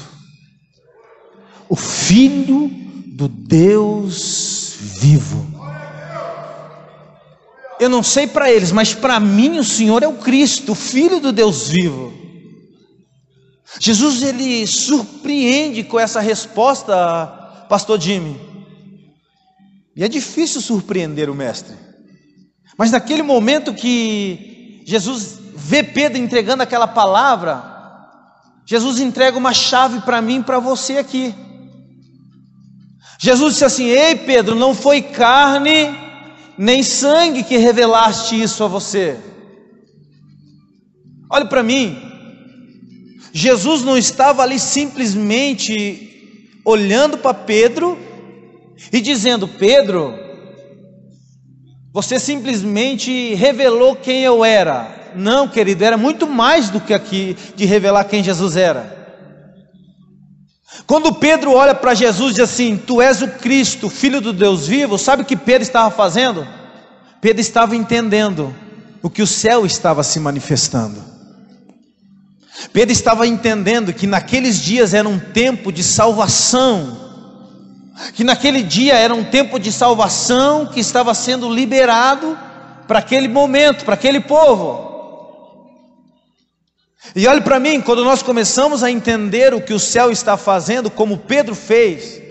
o 1.68 1.76
Filho 1.76 2.70
do 3.08 3.28
Deus 3.28 4.76
vivo. 4.80 5.61
Eu 7.82 7.90
não 7.90 8.04
sei 8.04 8.28
para 8.28 8.52
eles, 8.52 8.72
mas 8.72 8.94
para 8.94 9.20
mim 9.20 9.58
o 9.58 9.64
Senhor 9.64 10.04
é 10.04 10.08
o 10.08 10.14
Cristo, 10.14 10.74
o 10.74 10.76
Filho 10.76 11.20
do 11.20 11.32
Deus 11.32 11.68
vivo. 11.68 12.14
Jesus 13.80 14.22
ele 14.22 14.68
surpreende 14.68 15.84
com 15.84 16.00
essa 16.00 16.20
resposta, 16.20 16.96
Pastor 17.68 18.00
Jimmy. 18.00 18.40
E 19.96 20.04
é 20.04 20.08
difícil 20.08 20.62
surpreender 20.62 21.28
o 21.28 21.34
Mestre. 21.34 21.76
Mas 22.78 22.92
naquele 22.92 23.24
momento 23.24 23.74
que 23.74 24.84
Jesus 24.86 25.40
vê 25.56 25.82
Pedro 25.82 26.20
entregando 26.20 26.62
aquela 26.62 26.88
palavra, 26.88 27.64
Jesus 28.64 29.00
entrega 29.00 29.40
uma 29.40 29.56
chave 29.56 30.02
para 30.02 30.22
mim 30.22 30.42
e 30.42 30.44
para 30.44 30.60
você 30.60 31.00
aqui. 31.00 31.34
Jesus 33.20 33.54
disse 33.54 33.66
assim: 33.66 33.86
Ei 33.86 34.16
Pedro, 34.16 34.54
não 34.54 34.76
foi 34.76 35.02
carne 35.02 36.11
nem 36.58 36.84
sangue 36.84 37.44
que 37.44 37.58
revelaste 37.58 38.42
isso 38.42 38.64
a 38.64 38.68
você. 38.68 39.18
Olhe 41.30 41.46
para 41.46 41.64
mim, 41.64 41.98
Jesus 43.34 43.84
não 43.84 43.98
estava 43.98 44.44
ali 44.44 44.60
simplesmente 44.60 46.10
olhando 46.66 47.18
para 47.18 47.34
Pedro 47.34 47.98
e 48.92 49.00
dizendo: 49.00 49.48
Pedro, 49.48 50.14
você 51.94 52.20
simplesmente 52.20 53.34
revelou 53.36 53.96
quem 53.96 54.22
eu 54.24 54.44
era. 54.44 55.12
Não, 55.16 55.48
querido, 55.48 55.84
era 55.84 55.98
muito 55.98 56.28
mais 56.28 56.70
do 56.70 56.80
que 56.80 56.94
aqui 56.94 57.36
de 57.56 57.66
revelar 57.66 58.06
quem 58.06 58.24
Jesus 58.24 58.56
era. 58.56 59.01
Quando 60.88 61.14
Pedro 61.14 61.54
olha 61.54 61.76
para 61.76 61.94
Jesus 61.94 62.32
e 62.32 62.36
diz 62.36 62.44
assim: 62.44 62.78
Tu 62.78 63.02
és 63.02 63.22
o 63.22 63.28
Cristo, 63.28 63.90
filho 63.90 64.22
do 64.22 64.32
Deus 64.32 64.68
vivo, 64.68 64.98
sabe 64.98 65.24
o 65.24 65.26
que 65.26 65.36
Pedro 65.36 65.64
estava 65.64 65.92
fazendo? 65.92 66.48
Pedro 67.20 67.42
estava 67.42 67.76
entendendo 67.76 68.56
o 69.02 69.10
que 69.10 69.22
o 69.22 69.28
céu 69.28 69.66
estava 69.66 70.04
se 70.04 70.20
manifestando. 70.20 71.12
Pedro 72.72 72.92
estava 72.92 73.28
entendendo 73.28 73.94
que 73.94 74.06
naqueles 74.06 74.60
dias 74.60 74.94
era 74.94 75.08
um 75.08 75.20
tempo 75.20 75.72
de 75.72 75.84
salvação, 75.84 76.98
que 78.14 78.24
naquele 78.24 78.64
dia 78.64 78.96
era 78.96 79.14
um 79.14 79.24
tempo 79.24 79.60
de 79.60 79.72
salvação 79.72 80.68
que 80.68 80.80
estava 80.80 81.14
sendo 81.14 81.50
liberado 81.50 82.38
para 82.88 83.00
aquele 83.00 83.28
momento, 83.28 83.84
para 83.84 83.96
aquele 83.96 84.20
povo. 84.20 84.91
E 87.16 87.28
olhe 87.28 87.42
para 87.42 87.60
mim, 87.60 87.82
quando 87.82 88.04
nós 88.04 88.22
começamos 88.22 88.84
a 88.84 88.92
entender 88.92 89.54
o 89.54 89.62
que 89.62 89.74
o 89.74 89.80
céu 89.80 90.12
está 90.12 90.38
fazendo, 90.38 90.90
como 90.90 91.18
Pedro 91.18 91.56
fez, 91.56 92.22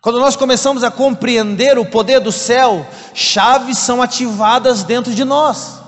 quando 0.00 0.20
nós 0.20 0.36
começamos 0.36 0.84
a 0.84 0.90
compreender 0.90 1.78
o 1.78 1.86
poder 1.86 2.20
do 2.20 2.30
céu, 2.30 2.86
chaves 3.12 3.78
são 3.78 4.02
ativadas 4.02 4.84
dentro 4.84 5.14
de 5.14 5.24
nós. 5.24 5.80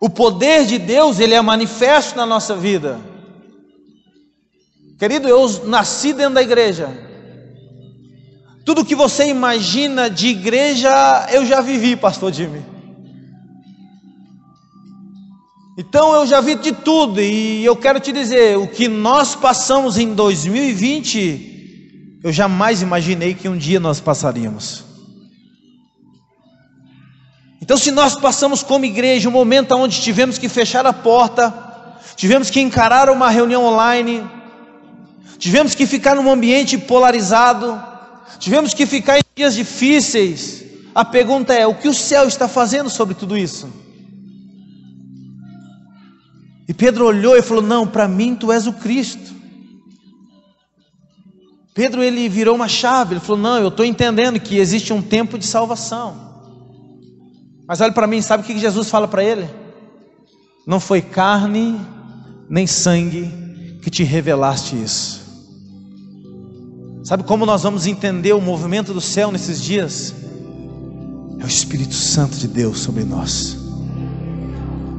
O 0.00 0.10
poder 0.10 0.66
de 0.66 0.78
Deus, 0.78 1.20
ele 1.20 1.34
é 1.34 1.40
manifesto 1.40 2.16
na 2.16 2.26
nossa 2.26 2.56
vida. 2.56 3.00
Querido, 4.98 5.28
eu 5.28 5.66
nasci 5.66 6.12
dentro 6.12 6.34
da 6.34 6.42
igreja. 6.42 6.88
Tudo 8.66 8.84
que 8.84 8.94
você 8.94 9.26
imagina 9.26 10.10
de 10.10 10.28
igreja, 10.28 10.90
eu 11.30 11.46
já 11.46 11.60
vivi, 11.60 11.96
pastor 11.96 12.32
Jimmy. 12.32 12.69
Então 15.78 16.14
eu 16.14 16.26
já 16.26 16.40
vi 16.40 16.56
de 16.56 16.72
tudo 16.72 17.20
e 17.20 17.64
eu 17.64 17.76
quero 17.76 18.00
te 18.00 18.12
dizer, 18.12 18.58
o 18.58 18.66
que 18.66 18.88
nós 18.88 19.34
passamos 19.34 19.98
em 19.98 20.14
2020, 20.14 22.18
eu 22.22 22.32
jamais 22.32 22.82
imaginei 22.82 23.34
que 23.34 23.48
um 23.48 23.56
dia 23.56 23.78
nós 23.78 24.00
passaríamos. 24.00 24.84
Então, 27.62 27.76
se 27.76 27.92
nós 27.92 28.16
passamos 28.16 28.62
como 28.62 28.84
igreja 28.84 29.28
um 29.28 29.32
momento 29.32 29.76
onde 29.76 30.00
tivemos 30.00 30.38
que 30.38 30.48
fechar 30.48 30.84
a 30.86 30.92
porta, 30.92 31.54
tivemos 32.16 32.50
que 32.50 32.60
encarar 32.60 33.08
uma 33.08 33.30
reunião 33.30 33.64
online, 33.64 34.24
tivemos 35.38 35.74
que 35.74 35.86
ficar 35.86 36.16
num 36.16 36.30
ambiente 36.30 36.76
polarizado, 36.76 37.80
tivemos 38.40 38.74
que 38.74 38.86
ficar 38.86 39.18
em 39.18 39.22
dias 39.36 39.54
difíceis, 39.54 40.64
a 40.94 41.04
pergunta 41.04 41.54
é: 41.54 41.66
o 41.66 41.74
que 41.74 41.88
o 41.88 41.94
céu 41.94 42.26
está 42.26 42.48
fazendo 42.48 42.90
sobre 42.90 43.14
tudo 43.14 43.38
isso? 43.38 43.79
E 46.70 46.72
Pedro 46.72 47.04
olhou 47.04 47.36
e 47.36 47.42
falou: 47.42 47.64
Não, 47.64 47.84
para 47.84 48.06
mim 48.06 48.36
tu 48.36 48.52
és 48.52 48.68
o 48.68 48.72
Cristo. 48.72 49.34
Pedro 51.74 52.00
ele 52.00 52.28
virou 52.28 52.54
uma 52.54 52.68
chave, 52.68 53.14
ele 53.14 53.20
falou: 53.20 53.42
Não, 53.42 53.58
eu 53.58 53.66
estou 53.66 53.84
entendendo 53.84 54.38
que 54.38 54.56
existe 54.56 54.92
um 54.92 55.02
tempo 55.02 55.36
de 55.36 55.44
salvação. 55.44 56.30
Mas 57.66 57.80
olha 57.80 57.90
para 57.90 58.06
mim, 58.06 58.22
sabe 58.22 58.44
o 58.44 58.46
que 58.46 58.56
Jesus 58.56 58.88
fala 58.88 59.08
para 59.08 59.24
ele? 59.24 59.50
Não 60.64 60.78
foi 60.78 61.02
carne 61.02 61.76
nem 62.48 62.68
sangue 62.68 63.28
que 63.82 63.90
te 63.90 64.04
revelaste 64.04 64.80
isso. 64.80 65.20
Sabe 67.02 67.24
como 67.24 67.44
nós 67.44 67.64
vamos 67.64 67.84
entender 67.84 68.32
o 68.32 68.40
movimento 68.40 68.94
do 68.94 69.00
céu 69.00 69.32
nesses 69.32 69.60
dias? 69.60 70.14
É 71.40 71.44
o 71.44 71.48
Espírito 71.48 71.94
Santo 71.94 72.36
de 72.36 72.46
Deus 72.46 72.78
sobre 72.78 73.02
nós. 73.02 73.59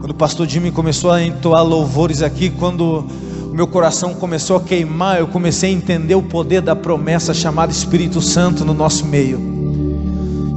Quando 0.02 0.14
o 0.14 0.16
pastor 0.16 0.50
Jimmy 0.50 0.72
começou 0.72 1.12
a 1.12 1.24
entoar 1.24 1.64
louvores 1.64 2.24
aqui, 2.24 2.50
quando 2.50 3.06
o 3.52 3.54
meu 3.54 3.68
coração 3.68 4.16
começou 4.16 4.58
a 4.58 4.60
queimar, 4.60 5.20
eu 5.20 5.28
comecei 5.28 5.70
a 5.70 5.74
entender 5.74 6.16
o 6.16 6.24
poder 6.24 6.60
da 6.60 6.76
promessa 6.76 7.36
chamada 7.36 7.72
Espírito 7.72 8.20
Santo 8.20 8.66
no 8.66 8.74
nosso 8.74 9.06
meio. 9.06 9.40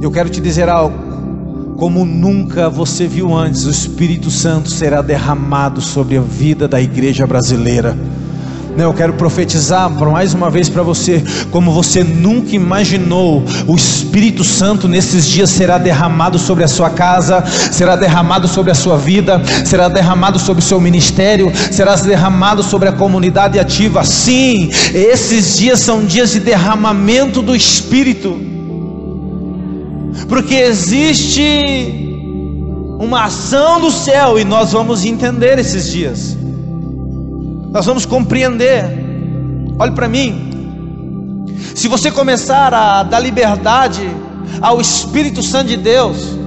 Eu 0.01 0.09
quero 0.09 0.31
te 0.31 0.41
dizer 0.41 0.67
algo 0.67 0.97
como 1.77 2.03
nunca 2.03 2.71
você 2.71 3.05
viu 3.05 3.37
antes, 3.37 3.67
o 3.67 3.69
Espírito 3.69 4.31
Santo 4.31 4.67
será 4.71 5.03
derramado 5.03 5.79
sobre 5.79 6.17
a 6.17 6.21
vida 6.21 6.67
da 6.67 6.81
igreja 6.81 7.27
brasileira. 7.27 7.95
Eu 8.77 8.93
quero 8.93 9.13
profetizar 9.13 9.89
mais 9.89 10.33
uma 10.33 10.49
vez 10.49 10.69
para 10.69 10.83
você, 10.83 11.23
como 11.51 11.71
você 11.71 12.03
nunca 12.03 12.55
imaginou, 12.55 13.43
o 13.67 13.75
Espírito 13.75 14.43
Santo 14.43 14.87
nesses 14.87 15.27
dias 15.27 15.49
será 15.49 15.77
derramado 15.77 16.37
sobre 16.37 16.63
a 16.63 16.67
sua 16.67 16.89
casa, 16.89 17.43
será 17.71 17.95
derramado 17.95 18.47
sobre 18.47 18.71
a 18.71 18.75
sua 18.75 18.97
vida, 18.97 19.41
será 19.65 19.87
derramado 19.87 20.37
sobre 20.39 20.61
o 20.61 20.65
seu 20.65 20.79
ministério, 20.81 21.51
será 21.71 21.95
derramado 21.95 22.61
sobre 22.61 22.89
a 22.89 22.91
comunidade 22.91 23.57
ativa. 23.59 24.03
Sim, 24.03 24.69
esses 24.93 25.57
dias 25.57 25.79
são 25.79 26.05
dias 26.05 26.31
de 26.31 26.39
derramamento 26.39 27.41
do 27.41 27.55
Espírito 27.55 28.55
porque 30.27 30.55
existe 30.55 31.41
uma 32.99 33.25
ação 33.25 33.79
do 33.79 33.91
céu 33.91 34.39
e 34.39 34.45
nós 34.45 34.71
vamos 34.71 35.05
entender 35.05 35.59
esses 35.59 35.91
dias, 35.91 36.34
nós 37.75 37.85
vamos 37.85 38.05
compreender. 38.05 38.85
Olhe 39.77 39.91
para 39.91 40.07
mim, 40.07 41.45
se 41.75 41.89
você 41.89 42.09
começar 42.09 42.73
a 42.73 43.03
dar 43.03 43.19
liberdade 43.19 44.09
ao 44.61 44.79
Espírito 44.79 45.43
Santo 45.43 45.67
de 45.67 45.75
Deus, 45.75 46.37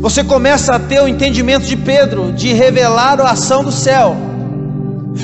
você 0.00 0.22
começa 0.22 0.76
a 0.76 0.78
ter 0.78 1.02
o 1.02 1.08
entendimento 1.08 1.66
de 1.66 1.76
Pedro 1.76 2.32
de 2.32 2.52
revelar 2.52 3.20
a 3.20 3.30
ação 3.30 3.64
do 3.64 3.72
céu. 3.72 4.14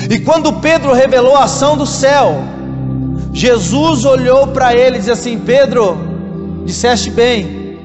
E 0.09 0.19
quando 0.19 0.51
Pedro 0.59 0.91
revelou 0.91 1.37
a 1.37 1.45
ação 1.45 1.77
do 1.77 1.85
céu, 1.85 2.43
Jesus 3.31 4.03
olhou 4.03 4.47
para 4.47 4.75
ele 4.75 4.97
e 4.97 4.99
disse 4.99 5.11
assim: 5.11 5.39
Pedro, 5.39 5.97
disseste 6.65 7.09
bem, 7.09 7.77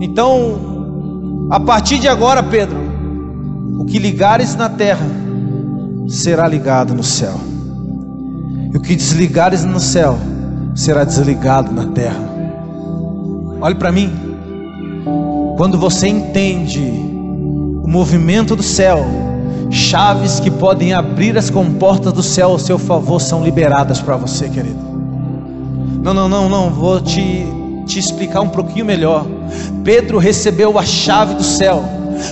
então, 0.00 1.48
a 1.50 1.58
partir 1.58 1.98
de 1.98 2.06
agora, 2.06 2.40
Pedro, 2.40 2.78
o 3.80 3.84
que 3.84 3.98
ligares 3.98 4.54
na 4.54 4.68
terra 4.68 5.23
será 6.08 6.46
ligado 6.46 6.94
no 6.94 7.02
céu, 7.02 7.34
e 8.72 8.76
o 8.76 8.80
que 8.80 8.94
desligares 8.94 9.64
no 9.64 9.80
céu 9.80 10.18
será 10.74 11.04
desligado 11.04 11.72
na 11.72 11.86
terra. 11.86 12.20
Olhe 13.60 13.74
para 13.74 13.92
mim, 13.92 14.10
quando 15.56 15.78
você 15.78 16.08
entende 16.08 16.80
o 16.80 17.88
movimento 17.88 18.56
do 18.56 18.62
céu, 18.62 19.04
chaves 19.70 20.40
que 20.40 20.50
podem 20.50 20.92
abrir 20.92 21.36
as 21.38 21.50
comportas 21.50 22.12
do 22.12 22.22
céu 22.22 22.50
ao 22.50 22.58
seu 22.58 22.78
favor 22.78 23.20
são 23.20 23.42
liberadas 23.42 24.00
para 24.00 24.16
você, 24.16 24.48
querido. 24.48 24.94
Não, 26.02 26.12
não, 26.12 26.28
não, 26.28 26.48
não, 26.48 26.70
vou 26.70 27.00
te, 27.00 27.46
te 27.86 27.98
explicar 27.98 28.42
um 28.42 28.48
pouquinho 28.48 28.84
melhor. 28.84 29.26
Pedro 29.82 30.18
recebeu 30.18 30.78
a 30.78 30.84
chave 30.84 31.34
do 31.34 31.42
céu. 31.42 31.82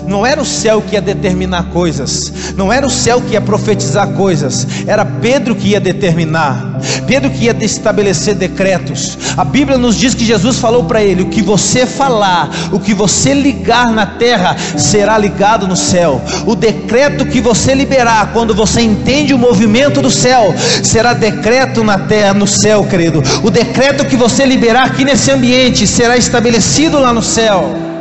Não 0.07 0.26
era 0.26 0.40
o 0.40 0.44
céu 0.44 0.83
que 0.83 0.94
ia 0.94 1.00
determinar 1.00 1.64
coisas, 1.64 2.33
não 2.57 2.72
era 2.72 2.87
o 2.87 2.90
céu 2.90 3.20
que 3.20 3.33
ia 3.33 3.40
profetizar 3.40 4.09
coisas, 4.09 4.66
era 4.87 5.05
Pedro 5.05 5.55
que 5.55 5.68
ia 5.68 5.81
determinar, 5.81 6.81
Pedro 7.07 7.31
que 7.31 7.44
ia 7.44 7.57
estabelecer 7.61 8.35
decretos. 8.35 9.18
A 9.37 9.44
Bíblia 9.44 9.78
nos 9.78 9.96
diz 9.96 10.14
que 10.14 10.24
Jesus 10.24 10.59
falou 10.59 10.85
para 10.85 11.02
ele: 11.02 11.22
o 11.22 11.28
que 11.28 11.42
você 11.42 11.87
falar, 11.87 12.50
o 12.72 12.78
que 12.78 12.94
você 12.94 13.35
ligar 13.35 13.92
na 13.92 14.07
terra, 14.07 14.57
será 14.76 15.16
ligado 15.18 15.66
no 15.66 15.76
céu. 15.76 16.20
O 16.46 16.55
decreto 16.55 17.26
que 17.26 17.40
você 17.40 17.74
liberar, 17.74 18.33
quando 18.33 18.55
você 18.55 18.81
entende 18.81 19.35
o 19.35 19.38
movimento 19.38 20.02
do 20.02 20.11
céu, 20.11 20.55
será 20.83 21.12
decreto 21.12 21.85
na 21.85 21.98
terra, 21.98 22.35
no 22.35 22.46
céu, 22.46 22.85
querido. 22.85 23.22
O 23.42 23.50
decreto 23.50 24.05
que 24.05 24.16
você 24.16 24.44
liberar 24.44 24.87
aqui 24.87 25.05
nesse 25.05 25.31
ambiente 25.31 25.87
será 25.87 26.16
estabelecido 26.16 26.98
lá 26.98 27.12
no 27.12 27.22
céu. 27.22 27.91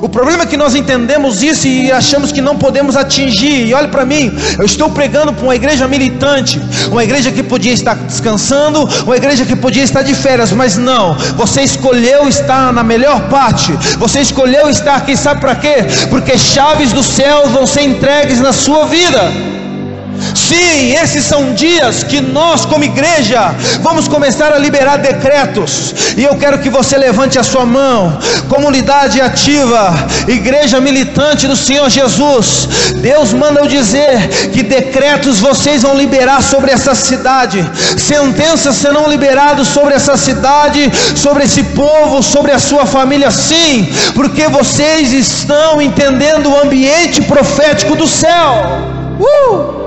O 0.00 0.08
problema 0.08 0.42
é 0.42 0.46
que 0.46 0.56
nós 0.56 0.74
entendemos 0.74 1.42
isso 1.42 1.66
e 1.66 1.90
achamos 1.90 2.32
que 2.32 2.40
não 2.40 2.56
podemos 2.56 2.96
atingir. 2.96 3.66
E 3.66 3.74
olhe 3.74 3.88
para 3.88 4.04
mim, 4.04 4.32
eu 4.58 4.64
estou 4.64 4.90
pregando 4.90 5.32
para 5.32 5.44
uma 5.44 5.56
igreja 5.56 5.88
militante, 5.88 6.60
uma 6.90 7.02
igreja 7.02 7.30
que 7.32 7.42
podia 7.42 7.72
estar 7.72 7.94
descansando, 7.94 8.88
uma 9.04 9.16
igreja 9.16 9.44
que 9.44 9.56
podia 9.56 9.82
estar 9.82 10.02
de 10.02 10.14
férias, 10.14 10.52
mas 10.52 10.76
não. 10.76 11.14
Você 11.36 11.62
escolheu 11.62 12.28
estar 12.28 12.72
na 12.72 12.82
melhor 12.82 13.28
parte. 13.28 13.72
Você 13.98 14.20
escolheu 14.20 14.68
estar 14.68 14.96
aqui, 14.96 15.16
sabe 15.16 15.40
para 15.40 15.54
quê? 15.54 15.76
Porque 16.10 16.38
chaves 16.38 16.92
do 16.92 17.02
céu 17.02 17.48
vão 17.48 17.66
ser 17.66 17.82
entregues 17.82 18.40
na 18.40 18.52
sua 18.52 18.84
vida. 18.86 19.56
Sim, 20.34 20.92
esses 20.92 21.24
são 21.24 21.54
dias 21.54 22.02
que 22.02 22.20
nós, 22.20 22.64
como 22.64 22.84
igreja, 22.84 23.54
vamos 23.80 24.08
começar 24.08 24.52
a 24.52 24.58
liberar 24.58 24.98
decretos. 24.98 25.94
E 26.16 26.22
eu 26.24 26.36
quero 26.36 26.58
que 26.58 26.70
você 26.70 26.96
levante 26.96 27.38
a 27.38 27.42
sua 27.42 27.64
mão, 27.64 28.18
comunidade 28.48 29.20
ativa, 29.20 29.94
igreja 30.28 30.80
militante 30.80 31.46
do 31.46 31.56
Senhor 31.56 31.88
Jesus. 31.90 32.68
Deus 32.96 33.32
manda 33.32 33.60
eu 33.60 33.66
dizer 33.66 34.50
que 34.52 34.62
decretos 34.62 35.38
vocês 35.38 35.82
vão 35.82 35.96
liberar 35.96 36.42
sobre 36.42 36.70
essa 36.70 36.94
cidade, 36.94 37.64
sentenças 37.96 38.76
serão 38.76 39.08
liberadas 39.08 39.68
sobre 39.68 39.94
essa 39.94 40.16
cidade, 40.16 40.90
sobre 41.14 41.44
esse 41.44 41.62
povo, 41.62 42.22
sobre 42.22 42.52
a 42.52 42.58
sua 42.58 42.86
família. 42.86 43.30
Sim, 43.30 43.88
porque 44.14 44.48
vocês 44.48 45.12
estão 45.12 45.80
entendendo 45.80 46.50
o 46.50 46.60
ambiente 46.60 47.22
profético 47.22 47.96
do 47.96 48.06
céu. 48.06 48.52
Uh! 49.18 49.85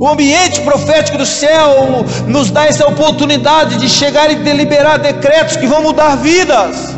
O 0.00 0.08
ambiente 0.08 0.62
profético 0.62 1.18
do 1.18 1.26
céu 1.26 2.06
nos 2.26 2.50
dá 2.50 2.64
essa 2.64 2.88
oportunidade 2.88 3.76
de 3.76 3.86
chegar 3.86 4.30
e 4.30 4.36
deliberar 4.36 4.98
decretos 4.98 5.58
que 5.58 5.66
vão 5.66 5.82
mudar 5.82 6.16
vidas. 6.16 6.96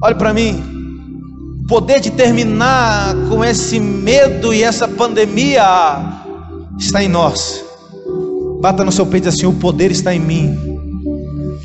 Olhe 0.00 0.14
para 0.14 0.32
mim, 0.32 0.62
poder 1.68 1.98
de 1.98 2.12
terminar 2.12 3.16
com 3.28 3.44
esse 3.44 3.80
medo 3.80 4.54
e 4.54 4.62
essa 4.62 4.86
pandemia 4.86 5.64
está 6.78 7.02
em 7.02 7.08
nós. 7.08 7.64
Bata 8.60 8.84
no 8.84 8.92
seu 8.92 9.06
peito 9.06 9.28
assim: 9.28 9.46
o 9.46 9.54
poder 9.54 9.90
está 9.90 10.14
em 10.14 10.20
mim. 10.20 10.56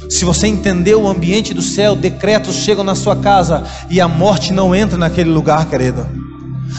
Se 0.09 0.25
você 0.25 0.47
entendeu 0.47 1.03
o 1.03 1.07
ambiente 1.07 1.53
do 1.53 1.61
céu, 1.61 1.95
decretos 1.95 2.55
chegam 2.55 2.83
na 2.83 2.95
sua 2.95 3.15
casa 3.15 3.63
e 3.87 4.01
a 4.01 4.07
morte 4.07 4.51
não 4.51 4.73
entra 4.73 4.97
naquele 4.97 5.29
lugar, 5.29 5.69
querido. 5.69 6.28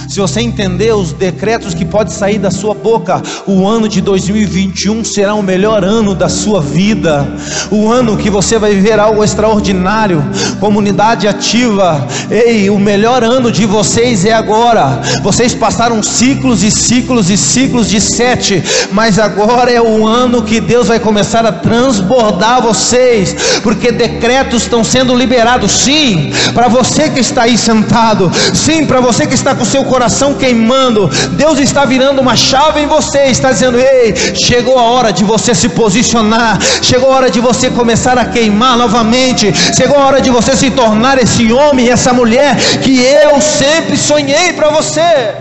Se 0.08 0.18
você 0.20 0.40
entender 0.40 0.94
os 0.94 1.12
decretos 1.12 1.74
que 1.74 1.84
pode 1.84 2.12
sair 2.12 2.38
da 2.38 2.50
sua 2.50 2.74
boca, 2.82 3.22
o 3.46 3.66
ano 3.66 3.88
de 3.88 4.00
2021 4.00 5.04
será 5.04 5.34
o 5.34 5.42
melhor 5.42 5.84
ano 5.84 6.14
da 6.14 6.28
sua 6.28 6.60
vida. 6.60 7.26
O 7.70 7.90
ano 7.90 8.16
que 8.16 8.30
você 8.30 8.58
vai 8.58 8.74
viver 8.74 8.98
algo 8.98 9.22
extraordinário. 9.22 10.24
Comunidade 10.58 11.28
ativa. 11.28 12.06
Ei, 12.30 12.70
o 12.70 12.78
melhor 12.78 13.22
ano 13.22 13.50
de 13.52 13.66
vocês 13.66 14.24
é 14.24 14.32
agora. 14.32 15.00
Vocês 15.22 15.54
passaram 15.54 16.02
ciclos 16.02 16.62
e 16.62 16.70
ciclos 16.70 17.30
e 17.30 17.36
ciclos 17.36 17.88
de 17.88 18.00
sete, 18.00 18.62
mas 18.92 19.18
agora 19.18 19.70
é 19.70 19.80
o 19.80 20.06
ano 20.06 20.42
que 20.42 20.60
Deus 20.60 20.88
vai 20.88 20.98
começar 20.98 21.44
a 21.44 21.52
transbordar 21.52 22.62
vocês, 22.62 23.60
porque 23.62 23.92
decretos 23.92 24.62
estão 24.62 24.82
sendo 24.82 25.14
liberados. 25.14 25.70
Sim, 25.72 26.32
para 26.54 26.68
você 26.68 27.10
que 27.10 27.20
está 27.20 27.42
aí 27.42 27.58
sentado. 27.58 28.30
Sim, 28.54 28.86
para 28.86 29.00
você 29.00 29.26
que 29.26 29.34
está 29.34 29.54
com 29.54 29.64
seu 29.64 29.84
coração 29.84 30.34
queimando, 30.34 31.10
Deus 31.32 31.58
está 31.58 31.84
virando 31.84 32.20
uma 32.20 32.36
chave 32.36 32.69
em 32.78 32.86
você, 32.86 33.24
está 33.24 33.50
dizendo: 33.52 33.78
Ei, 33.78 34.14
chegou 34.34 34.78
a 34.78 34.82
hora 34.82 35.12
de 35.12 35.24
você 35.24 35.54
se 35.54 35.68
posicionar, 35.70 36.58
chegou 36.82 37.12
a 37.12 37.16
hora 37.16 37.30
de 37.30 37.40
você 37.40 37.70
começar 37.70 38.18
a 38.18 38.24
queimar 38.24 38.76
novamente, 38.76 39.52
chegou 39.74 39.98
a 39.98 40.06
hora 40.06 40.20
de 40.20 40.30
você 40.30 40.56
se 40.56 40.70
tornar 40.70 41.18
esse 41.18 41.52
homem, 41.52 41.88
essa 41.88 42.12
mulher 42.12 42.56
que 42.82 43.00
eu 43.00 43.40
sempre 43.40 43.96
sonhei 43.96 44.52
para 44.52 44.68
você. 44.70 45.34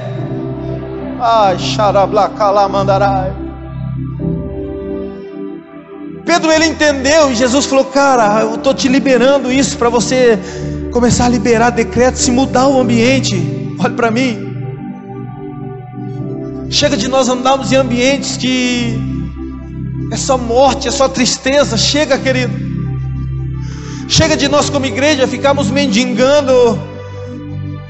Ai, 1.22 1.60
xarablacalamandarai. 1.60 3.34
Pedro 6.26 6.52
ele 6.52 6.66
entendeu 6.66 7.32
e 7.32 7.36
Jesus 7.36 7.66
falou: 7.66 7.86
Cara, 7.86 8.42
eu 8.42 8.56
estou 8.56 8.74
te 8.74 8.88
liberando 8.88 9.52
isso 9.52 9.78
para 9.78 9.90
você 9.90 10.40
começar 10.92 11.26
a 11.26 11.30
liberar 11.30 11.72
decretos 11.72 12.28
e 12.28 12.32
mudar 12.32 12.68
o 12.68 12.80
ambiente. 12.80 13.36
Olhe 13.80 13.94
para 13.96 14.12
mim. 14.12 14.49
Chega 16.70 16.96
de 16.96 17.08
nós 17.08 17.28
andarmos 17.28 17.72
em 17.72 17.76
ambientes 17.76 18.38
que 18.38 18.96
é 20.12 20.18
só 20.18 20.38
morte, 20.38 20.88
é 20.88 20.92
só 20.92 21.10
tristeza. 21.10 21.76
Chega, 21.78 22.18
querido. 22.18 22.54
Chega 24.08 24.38
de 24.38 24.48
nós 24.48 24.70
como 24.70 24.86
igreja 24.86 25.28
ficarmos 25.28 25.72
mendigando. 25.72 26.80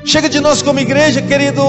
Chega 0.05 0.29
de 0.29 0.39
nós 0.39 0.61
como 0.61 0.79
igreja, 0.79 1.21
querido, 1.21 1.61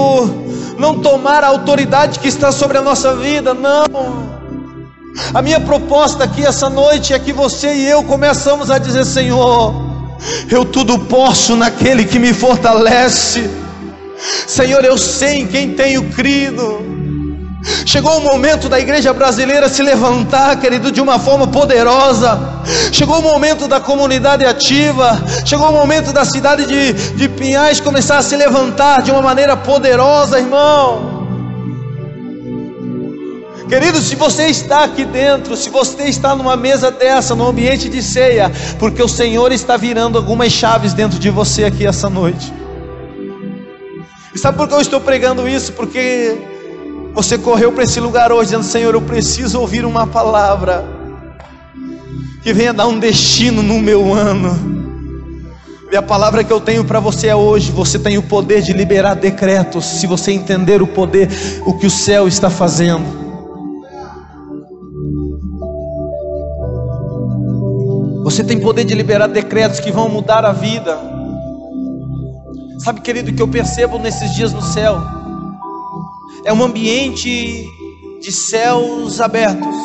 não 0.77 0.99
tomar 0.99 1.43
a 1.43 1.47
autoridade 1.47 2.19
que 2.19 2.27
está 2.27 2.51
sobre 2.51 2.77
a 2.77 2.81
nossa 2.81 3.15
vida, 3.15 3.53
não. 3.53 4.31
A 5.33 5.41
minha 5.41 5.59
proposta 5.59 6.23
aqui 6.23 6.45
essa 6.45 6.69
noite 6.69 7.13
é 7.13 7.19
que 7.19 7.33
você 7.33 7.73
e 7.73 7.87
eu 7.87 8.03
começamos 8.03 8.71
a 8.71 8.77
dizer: 8.77 9.05
Senhor, 9.05 9.73
eu 10.49 10.63
tudo 10.63 10.97
posso 10.97 11.57
naquele 11.57 12.05
que 12.05 12.17
me 12.17 12.33
fortalece. 12.33 13.49
Senhor, 14.47 14.83
eu 14.85 14.97
sei 14.97 15.39
em 15.41 15.47
quem 15.47 15.73
tenho 15.73 16.09
crido. 16.11 17.00
Chegou 17.85 18.17
o 18.17 18.21
momento 18.21 18.67
da 18.67 18.79
igreja 18.79 19.13
brasileira 19.13 19.69
se 19.69 19.83
levantar, 19.83 20.59
querido, 20.59 20.91
de 20.91 20.99
uma 20.99 21.19
forma 21.19 21.47
poderosa. 21.47 22.61
Chegou 22.91 23.19
o 23.19 23.21
momento 23.21 23.67
da 23.67 23.79
comunidade 23.79 24.45
ativa. 24.45 25.21
Chegou 25.45 25.69
o 25.69 25.73
momento 25.73 26.11
da 26.11 26.25
cidade 26.25 26.65
de, 26.65 26.93
de 26.93 27.29
Pinhais 27.29 27.79
começar 27.79 28.17
a 28.17 28.21
se 28.23 28.35
levantar 28.35 29.01
de 29.01 29.11
uma 29.11 29.21
maneira 29.21 29.55
poderosa, 29.55 30.39
irmão. 30.39 31.21
Querido, 33.69 34.01
se 34.01 34.15
você 34.15 34.47
está 34.47 34.83
aqui 34.83 35.05
dentro, 35.05 35.55
se 35.55 35.69
você 35.69 36.03
está 36.03 36.35
numa 36.35 36.57
mesa 36.57 36.91
dessa, 36.91 37.35
num 37.35 37.47
ambiente 37.47 37.87
de 37.87 38.01
ceia, 38.03 38.51
porque 38.77 39.01
o 39.01 39.07
Senhor 39.07 39.51
está 39.51 39.77
virando 39.77 40.17
algumas 40.17 40.51
chaves 40.51 40.93
dentro 40.93 41.17
de 41.17 41.29
você 41.29 41.63
aqui 41.63 41.87
essa 41.87 42.09
noite. 42.09 42.51
E 44.35 44.39
sabe 44.39 44.57
por 44.57 44.67
que 44.67 44.73
eu 44.73 44.81
estou 44.81 44.99
pregando 44.99 45.47
isso? 45.47 45.71
Porque 45.71 46.37
você 47.13 47.37
correu 47.37 47.71
para 47.71 47.83
esse 47.83 47.99
lugar 47.99 48.31
hoje 48.31 48.51
dizendo: 48.51 48.63
Senhor, 48.63 48.93
eu 48.93 49.01
preciso 49.01 49.59
ouvir 49.59 49.85
uma 49.85 50.07
palavra 50.07 50.85
que 52.41 52.53
venha 52.53 52.73
dar 52.73 52.87
um 52.87 52.97
destino 52.97 53.61
no 53.61 53.79
meu 53.79 54.13
ano. 54.13 54.81
E 55.91 55.95
a 55.95 56.01
palavra 56.01 56.41
que 56.41 56.53
eu 56.53 56.61
tenho 56.61 56.85
para 56.85 56.99
você 56.99 57.27
é 57.27 57.35
hoje: 57.35 57.71
você 57.71 57.99
tem 57.99 58.17
o 58.17 58.23
poder 58.23 58.61
de 58.61 58.71
liberar 58.71 59.15
decretos, 59.15 59.85
se 59.85 60.07
você 60.07 60.31
entender 60.31 60.81
o 60.81 60.87
poder, 60.87 61.29
o 61.65 61.77
que 61.77 61.85
o 61.85 61.91
céu 61.91 62.27
está 62.27 62.49
fazendo. 62.49 63.21
Você 68.23 68.43
tem 68.45 68.59
poder 68.59 68.85
de 68.85 68.95
liberar 68.95 69.27
decretos 69.27 69.81
que 69.81 69.91
vão 69.91 70.07
mudar 70.07 70.45
a 70.45 70.53
vida. 70.53 70.97
Sabe, 72.79 73.01
querido, 73.01 73.33
que 73.33 73.41
eu 73.41 73.47
percebo 73.47 73.99
nesses 73.99 74.33
dias 74.33 74.53
no 74.53 74.61
céu? 74.61 75.20
É 76.43 76.53
um 76.53 76.63
ambiente 76.63 77.65
de 78.21 78.31
céus 78.31 79.21
abertos. 79.21 79.75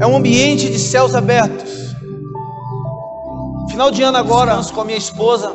É 0.00 0.06
um 0.06 0.16
ambiente 0.16 0.68
de 0.70 0.78
céus 0.78 1.14
abertos. 1.14 1.94
Final 3.70 3.90
de 3.90 4.02
ano 4.02 4.16
agora, 4.16 4.60
com 4.72 4.80
a 4.80 4.84
minha 4.84 4.98
esposa. 4.98 5.52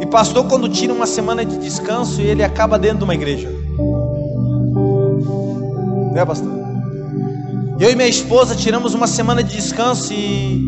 E 0.00 0.06
pastor, 0.06 0.46
quando 0.46 0.68
tira 0.68 0.92
uma 0.92 1.06
semana 1.06 1.44
de 1.44 1.56
descanso, 1.58 2.20
ele 2.20 2.42
acaba 2.42 2.78
dentro 2.78 2.98
de 2.98 3.04
uma 3.04 3.14
igreja. 3.14 3.48
É, 6.14 6.24
pastor? 6.24 6.52
Eu 7.78 7.90
e 7.90 7.94
minha 7.94 8.08
esposa 8.08 8.56
tiramos 8.56 8.92
uma 8.94 9.06
semana 9.06 9.42
de 9.42 9.54
descanso 9.56 10.12
e 10.12 10.60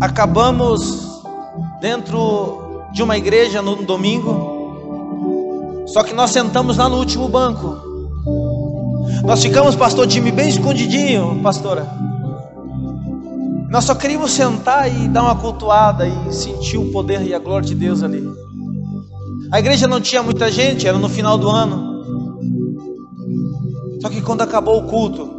acabamos 0.00 1.22
dentro 1.80 2.65
de 2.92 3.02
uma 3.02 3.16
igreja 3.16 3.62
no 3.62 3.76
domingo. 3.76 5.84
Só 5.86 6.02
que 6.02 6.14
nós 6.14 6.30
sentamos 6.30 6.76
lá 6.76 6.88
no 6.88 6.98
último 6.98 7.28
banco. 7.28 7.76
Nós 9.24 9.42
ficamos, 9.42 9.74
pastor 9.74 10.08
Jimmy, 10.08 10.32
bem 10.32 10.48
escondidinho, 10.48 11.40
pastora. 11.42 11.86
Nós 13.70 13.84
só 13.84 13.94
queríamos 13.94 14.30
sentar 14.30 14.90
e 14.90 15.08
dar 15.08 15.22
uma 15.22 15.34
cultuada 15.34 16.06
e 16.06 16.32
sentir 16.32 16.78
o 16.78 16.90
poder 16.92 17.22
e 17.22 17.34
a 17.34 17.38
glória 17.38 17.66
de 17.66 17.74
Deus 17.74 18.02
ali. 18.02 18.22
A 19.50 19.58
igreja 19.58 19.86
não 19.86 20.00
tinha 20.00 20.22
muita 20.22 20.50
gente, 20.50 20.86
era 20.86 20.98
no 20.98 21.08
final 21.08 21.38
do 21.38 21.48
ano. 21.48 21.96
Só 24.00 24.08
que 24.08 24.20
quando 24.20 24.42
acabou 24.42 24.78
o 24.78 24.86
culto, 24.86 25.30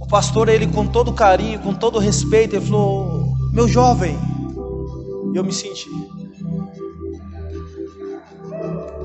o 0.00 0.06
pastor, 0.06 0.48
ele 0.48 0.66
com 0.66 0.86
todo 0.86 1.12
carinho, 1.12 1.60
com 1.60 1.74
todo 1.74 1.98
respeito, 1.98 2.56
ele 2.56 2.66
falou: 2.66 3.34
Meu 3.52 3.68
jovem, 3.68 4.18
eu 5.34 5.44
me 5.44 5.52
senti. 5.52 5.88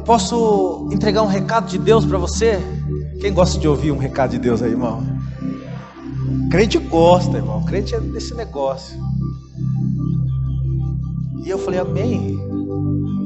Posso 0.05 0.89
entregar 0.91 1.23
um 1.23 1.27
recado 1.27 1.67
de 1.67 1.77
Deus 1.77 2.05
para 2.05 2.17
você? 2.17 2.59
Quem 3.19 3.33
gosta 3.33 3.59
de 3.59 3.67
ouvir 3.67 3.91
um 3.91 3.97
recado 3.97 4.31
de 4.31 4.39
Deus 4.39 4.61
aí, 4.61 4.71
irmão? 4.71 5.03
Crente 6.51 6.77
gosta, 6.77 7.37
irmão. 7.37 7.63
Crente 7.63 7.95
é 7.95 7.99
desse 7.99 8.33
negócio. 8.35 8.99
E 11.43 11.49
eu 11.49 11.57
falei, 11.57 11.79
amém. 11.79 12.37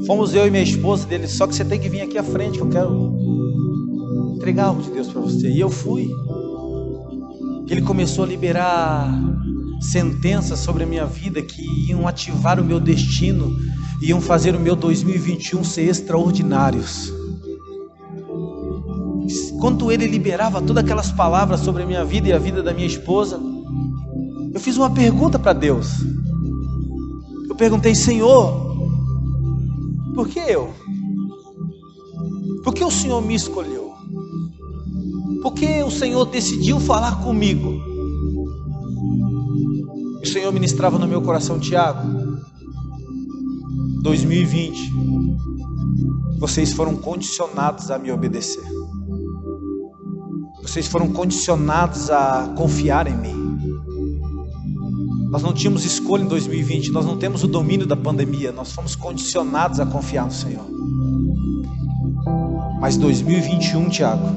Fomos 0.06 0.34
eu 0.34 0.48
e 0.48 0.52
minha 0.52 0.64
esposa 0.64 1.06
dele, 1.06 1.28
só 1.28 1.46
que 1.46 1.56
você 1.56 1.66
tem 1.66 1.80
que 1.80 1.90
vir 1.90 2.02
aqui 2.02 2.18
à 2.18 2.24
frente, 2.24 2.58
que 2.58 2.64
eu 2.64 2.70
quero 2.70 3.16
entregar 4.36 4.66
algo 4.66 4.82
de 4.82 4.90
Deus 4.90 5.08
para 5.08 5.22
você. 5.22 5.50
E 5.50 5.60
eu 5.60 5.70
fui. 5.70 6.10
Ele 7.70 7.82
começou 7.82 8.24
a 8.24 8.28
liberar 8.28 9.10
sentenças 9.80 10.60
sobre 10.60 10.84
a 10.84 10.86
minha 10.86 11.06
vida 11.06 11.42
que 11.42 11.90
iam 11.90 12.08
ativar 12.08 12.60
o 12.60 12.64
meu 12.64 12.80
destino, 12.80 13.58
iam 14.02 14.20
fazer 14.20 14.56
o 14.56 14.60
meu 14.60 14.76
2021 14.76 15.64
ser 15.64 15.84
extraordinários. 15.84 17.14
Quando 19.60 19.92
ele 19.92 20.08
liberava 20.08 20.62
todas 20.62 20.84
aquelas 20.84 21.12
palavras 21.12 21.60
sobre 21.60 21.84
a 21.84 21.86
minha 21.86 22.04
vida 22.04 22.30
e 22.30 22.34
a 22.34 22.40
vida 22.40 22.64
da 22.64 22.74
minha 22.74 22.88
esposa, 22.88 23.40
eu 24.54 24.60
fiz 24.60 24.78
uma 24.78 24.90
pergunta 24.90 25.38
para 25.38 25.54
Deus. 25.54 26.02
Eu 27.48 27.56
perguntei, 27.56 27.94
Senhor, 27.94 28.70
por 30.16 30.28
que 30.28 30.40
eu? 30.40 30.74
Por 32.64 32.74
que 32.74 32.84
o 32.84 32.92
Senhor 32.92 33.22
me 33.22 33.36
escolheu? 33.36 33.94
Por 35.42 35.54
que 35.54 35.84
o 35.84 35.92
Senhor 35.92 36.26
decidiu 36.26 36.80
falar 36.80 37.24
comigo? 37.24 37.89
O 40.22 40.28
Senhor 40.28 40.52
ministrava 40.52 41.00
no 41.00 41.08
meu 41.08 41.22
coração, 41.22 41.60
Tiago. 41.60 42.40
2020, 44.02 44.94
vocês 46.40 46.74
foram 46.74 46.96
condicionados 46.96 47.90
a 47.90 47.98
me 47.98 48.12
obedecer. 48.12 48.64
Vocês 50.62 50.88
foram 50.88 51.10
condicionados 51.12 52.10
a 52.10 52.54
confiar 52.56 53.08
em 53.08 53.16
mim. 53.16 53.40
Nós 55.30 55.42
não 55.42 55.54
tínhamos 55.54 55.86
escolha 55.86 56.24
em 56.24 56.28
2020, 56.28 56.92
nós 56.92 57.06
não 57.06 57.18
temos 57.18 57.44
o 57.44 57.48
domínio 57.48 57.86
da 57.86 57.96
pandemia, 57.96 58.52
nós 58.52 58.72
fomos 58.72 58.96
condicionados 58.96 59.80
a 59.80 59.86
confiar 59.86 60.26
no 60.26 60.32
Senhor. 60.32 60.66
Mas 62.82 62.98
2021, 62.98 63.90
Tiago, 63.90 64.28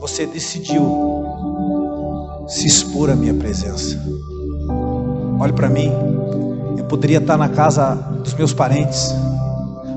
você 0.00 0.26
decidiu 0.26 1.24
se 2.48 2.66
expor 2.66 3.08
à 3.10 3.16
minha 3.16 3.34
presença. 3.34 3.98
Olhe 5.42 5.52
para 5.52 5.68
mim, 5.68 5.90
eu 6.78 6.84
poderia 6.84 7.18
estar 7.18 7.36
na 7.36 7.48
casa 7.48 7.96
dos 8.22 8.32
meus 8.32 8.54
parentes, 8.54 9.12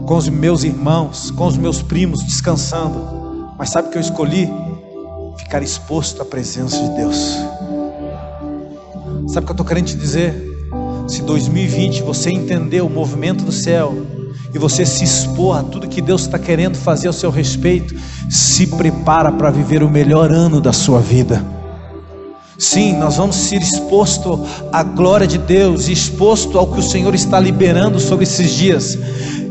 com 0.07 0.17
os 0.17 0.27
meus 0.27 0.63
irmãos, 0.63 1.29
com 1.29 1.45
os 1.45 1.55
meus 1.55 1.83
primos, 1.83 2.23
descansando, 2.23 3.53
mas 3.55 3.69
sabe 3.69 3.89
o 3.89 3.91
que 3.91 3.97
eu 3.99 4.01
escolhi? 4.01 4.51
Ficar 5.37 5.61
exposto 5.61 6.19
à 6.19 6.25
presença 6.25 6.75
de 6.81 6.89
Deus. 6.95 7.37
Sabe 9.27 9.43
o 9.43 9.45
que 9.45 9.51
eu 9.51 9.53
estou 9.53 9.65
querendo 9.67 9.85
te 9.85 9.95
dizer? 9.95 10.33
Se 11.07 11.21
2020 11.21 12.01
você 12.01 12.31
entender 12.31 12.81
o 12.81 12.89
movimento 12.89 13.43
do 13.43 13.51
céu 13.51 13.93
e 14.51 14.57
você 14.57 14.83
se 14.83 15.03
expor 15.03 15.59
a 15.59 15.61
tudo 15.61 15.87
que 15.87 16.01
Deus 16.01 16.21
está 16.21 16.39
querendo 16.39 16.75
fazer 16.75 17.05
ao 17.05 17.13
seu 17.13 17.29
respeito, 17.29 17.93
se 18.31 18.65
prepara 18.65 19.31
para 19.31 19.51
viver 19.51 19.83
o 19.83 19.89
melhor 19.91 20.31
ano 20.31 20.59
da 20.59 20.73
sua 20.73 20.99
vida. 20.99 21.54
Sim, 22.57 22.93
nós 22.97 23.17
vamos 23.17 23.35
ser 23.35 23.61
exposto 23.61 24.39
à 24.71 24.81
glória 24.81 25.27
de 25.27 25.37
Deus, 25.37 25.89
exposto 25.89 26.57
ao 26.57 26.67
que 26.67 26.79
o 26.79 26.83
Senhor 26.83 27.13
está 27.13 27.37
liberando 27.37 27.99
sobre 27.99 28.23
esses 28.23 28.51
dias. 28.51 28.97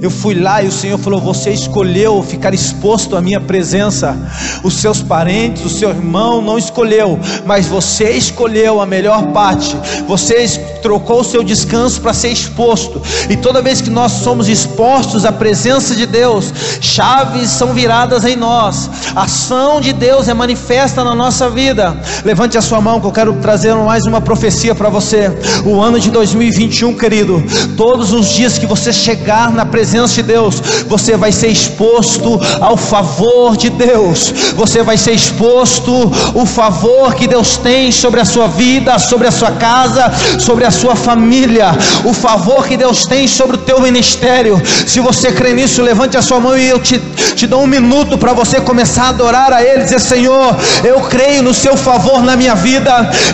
Eu 0.05 0.11
fui 0.11 0.35
lá 0.35 0.63
e 0.63 0.67
o 0.67 0.73
Senhor 0.73 0.99
falou: 0.99 1.19
Você 1.19 1.51
escolheu 1.51 2.23
ficar 2.23 2.53
exposto 2.53 3.17
à 3.17 3.23
minha 3.23 3.41
presença. 3.41 4.15
Os 4.63 4.75
seus 4.75 5.01
parentes, 5.01 5.65
o 5.65 5.71
seu 5.71 5.89
irmão 5.89 6.43
não 6.43 6.59
escolheu, 6.59 7.19
mas 7.47 7.67
você 7.67 8.11
escolheu 8.11 8.83
a 8.83 8.87
melhor 8.87 9.33
parte. 9.33 9.75
Você 10.07 10.47
trocou 10.83 11.21
o 11.21 11.25
seu 11.25 11.43
descanso 11.43 12.03
para 12.03 12.13
ser 12.13 12.29
exposto. 12.29 13.01
E 13.31 13.37
toda 13.39 13.63
vez 13.63 13.81
que 13.81 13.89
nós 13.89 14.13
somos 14.13 14.47
expostos 14.47 15.25
à 15.25 15.33
presença 15.33 15.95
de 15.95 16.05
Deus, 16.05 16.53
chaves 16.83 17.49
são 17.49 17.73
viradas 17.73 18.27
em 18.27 18.37
nós. 18.37 18.91
A 19.17 19.23
ação 19.23 19.81
de 19.81 19.95
Deus 19.95 20.29
é 20.29 20.35
manifesta 20.35 21.03
na 21.03 21.15
nossa 21.15 21.49
vida. 21.49 21.97
Levante 22.27 22.59
a 22.59 22.63
sua 22.63 22.81
mão 22.83 22.94
que 23.01 23.07
eu 23.07 23.13
quero 23.13 23.33
trazer 23.35 23.75
mais 23.75 24.05
uma 24.05 24.21
profecia 24.21 24.75
para 24.75 24.89
você. 24.89 25.31
O 25.65 25.81
ano 25.81 25.99
de 25.99 26.11
2021, 26.11 26.95
querido, 26.95 27.43
todos 27.77 28.13
os 28.13 28.29
dias 28.31 28.59
que 28.59 28.67
você 28.67 28.93
chegar 28.93 29.51
na 29.51 29.65
presença 29.65 30.15
de 30.15 30.23
Deus, 30.23 30.63
você 30.89 31.17
vai 31.17 31.33
ser 31.33 31.49
exposto 31.49 32.41
ao 32.61 32.77
favor 32.77 33.57
de 33.57 33.71
Deus, 33.71 34.33
você 34.57 34.83
vai 34.83 34.97
ser 34.97 35.13
exposto 35.13 35.93
o 36.35 36.47
favor 36.47 37.15
que 37.15 37.27
Deus 37.27 37.57
tem 37.57 37.91
sobre 37.93 38.21
a 38.21 38.25
sua 38.25 38.49
vida, 38.49 38.99
sobre 38.99 39.29
a 39.29 39.33
sua 39.33 39.53
casa, 39.53 40.13
sobre 40.39 40.65
a 40.65 40.71
sua 40.71 40.97
família, 40.97 41.69
o 42.05 42.13
favor 42.13 42.67
que 42.67 42.77
Deus 42.77 43.05
tem 43.07 43.27
sobre 43.29 43.57
o 43.57 43.61
teu 43.61 43.81
ministério. 43.81 44.61
Se 44.87 45.01
você 45.01 45.33
crê 45.33 45.53
nisso, 45.53 45.83
levante 45.83 46.17
a 46.17 46.23
sua 46.23 46.41
mão 46.41 46.57
e 46.57 46.69
eu 46.69 46.79
te, 46.79 46.99
te 47.37 47.47
dou 47.47 47.63
um 47.63 47.67
minuto 47.67 48.19
para 48.19 48.33
você 48.33 48.61
começar 48.61 49.05
a 49.05 49.09
adorar 49.11 49.53
a 49.53 49.63
Ele, 49.63 49.85
dizer: 49.85 50.01
Senhor, 50.01 50.57
eu 50.83 51.01
creio 51.03 51.43
no 51.43 51.55
Seu 51.55 51.77
favor 51.77 52.23
na 52.23 52.37
minha 52.37 52.55
vida, 52.55 52.84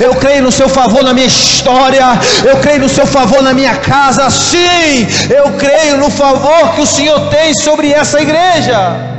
eu 0.00 0.14
creio 0.14 0.42
no 0.42 0.52
Seu 0.52 0.68
favor 0.68 1.02
na 1.02 1.12
minha 1.12 1.26
história, 1.26 2.06
eu 2.44 2.56
creio 2.58 2.80
no 2.80 2.88
Seu 2.88 3.06
favor 3.06 3.42
na 3.42 3.52
minha 3.52 3.76
casa. 3.76 4.28
Sim, 4.30 5.06
eu 5.28 5.52
creio 5.52 5.96
no 5.98 6.10
favor 6.10 6.74
que 6.74 6.82
o 6.82 6.86
Senhor 6.86 7.20
tem 7.28 7.54
sobre 7.54 7.92
essa 7.92 8.20
igreja. 8.20 9.10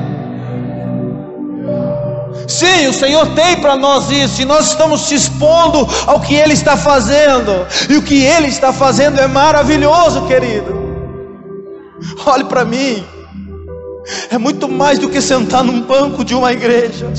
Sim, 2.48 2.88
o 2.88 2.94
Senhor 2.94 3.28
tem 3.28 3.58
para 3.62 3.76
nós 3.78 4.12
isso, 4.12 4.42
e 4.42 4.46
nós 4.46 4.68
estamos 4.68 5.08
se 5.08 5.16
expondo 5.16 5.88
ao 6.06 6.20
que 6.20 6.36
Ele 6.36 6.54
está 6.54 6.76
fazendo, 6.76 7.66
e 7.90 7.96
o 7.96 8.02
que 8.02 8.22
Ele 8.24 8.48
está 8.48 8.74
fazendo 8.74 9.20
é 9.20 9.28
maravilhoso, 9.28 10.24
querido. 10.24 10.82
Olhe 12.26 12.44
para 12.44 12.66
mim, 12.66 13.06
é 14.30 14.38
muito 14.38 14.68
mais 14.68 15.00
do 15.00 15.10
que 15.10 15.22
sentar 15.22 15.64
num 15.64 15.82
banco 15.82 16.26
de 16.26 16.36
uma 16.36 16.52
igreja. 16.52 17.12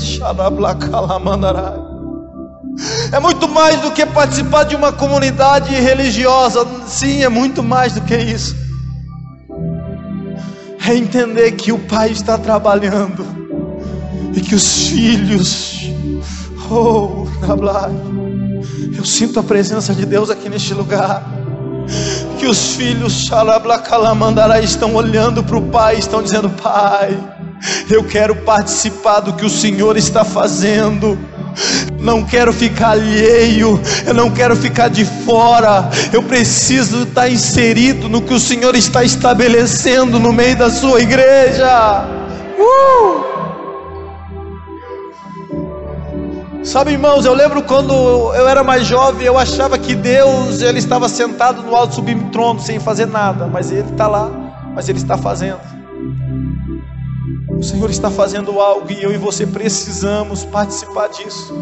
É 3.11 3.19
muito 3.19 3.47
mais 3.47 3.79
do 3.81 3.91
que 3.91 4.05
participar 4.05 4.63
de 4.63 4.75
uma 4.75 4.91
comunidade 4.91 5.73
religiosa. 5.73 6.65
Sim, 6.87 7.23
é 7.23 7.29
muito 7.29 7.61
mais 7.63 7.93
do 7.93 8.01
que 8.01 8.15
isso 8.15 8.63
é 10.85 10.95
entender 10.95 11.51
que 11.53 11.71
o 11.71 11.79
Pai 11.79 12.11
está 12.11 12.37
trabalhando 12.37 13.25
e 14.35 14.41
que 14.41 14.53
os 14.53 14.87
filhos, 14.87 15.89
oh, 16.69 17.25
eu 18.95 19.05
sinto 19.05 19.39
a 19.39 19.43
presença 19.43 19.93
de 19.93 20.05
Deus 20.05 20.29
aqui 20.29 20.49
neste 20.49 20.73
lugar. 20.73 21.23
Que 22.37 22.47
os 22.47 22.75
filhos, 22.75 23.25
Xalablacalamandará, 23.25 24.59
estão 24.59 24.93
olhando 24.95 25.43
para 25.43 25.57
o 25.57 25.61
Pai, 25.61 25.97
estão 25.97 26.21
dizendo: 26.21 26.49
Pai, 26.49 27.17
eu 27.89 28.03
quero 28.03 28.35
participar 28.37 29.21
do 29.21 29.33
que 29.33 29.45
o 29.45 29.49
Senhor 29.49 29.95
está 29.95 30.25
fazendo 30.25 31.17
não 32.03 32.21
quero 32.21 32.51
ficar 32.51 32.89
alheio, 32.89 33.81
eu 34.05 34.13
não 34.13 34.29
quero 34.29 34.55
ficar 34.57 34.89
de 34.89 35.05
fora, 35.05 35.89
eu 36.11 36.21
preciso 36.21 37.03
estar 37.03 37.29
inserido 37.29 38.09
no 38.09 38.21
que 38.21 38.33
o 38.33 38.39
Senhor 38.39 38.75
está 38.75 39.05
estabelecendo 39.05 40.19
no 40.19 40.33
meio 40.33 40.57
da 40.57 40.69
sua 40.69 41.01
igreja. 41.01 42.05
Uh! 42.59 43.33
Sabe, 46.61 46.91
irmãos, 46.91 47.25
eu 47.25 47.33
lembro 47.33 47.63
quando 47.63 47.93
eu 47.93 48.47
era 48.47 48.63
mais 48.63 48.85
jovem, 48.85 49.25
eu 49.25 49.37
achava 49.37 49.77
que 49.77 49.95
Deus 49.95 50.61
ele 50.61 50.79
estava 50.79 51.07
sentado 51.07 51.61
no 51.61 51.75
alto 51.75 51.95
sublime 51.95 52.29
trono 52.31 52.59
sem 52.59 52.79
fazer 52.79 53.05
nada, 53.05 53.47
mas 53.47 53.71
Ele 53.71 53.89
está 53.89 54.07
lá, 54.07 54.29
mas 54.73 54.87
Ele 54.87 54.97
está 54.97 55.17
fazendo. 55.17 55.59
O 57.49 57.63
Senhor 57.63 57.89
está 57.89 58.09
fazendo 58.09 58.59
algo 58.59 58.91
e 58.91 59.01
eu 59.01 59.13
e 59.13 59.17
você 59.17 59.45
precisamos 59.45 60.43
participar 60.43 61.07
disso. 61.07 61.53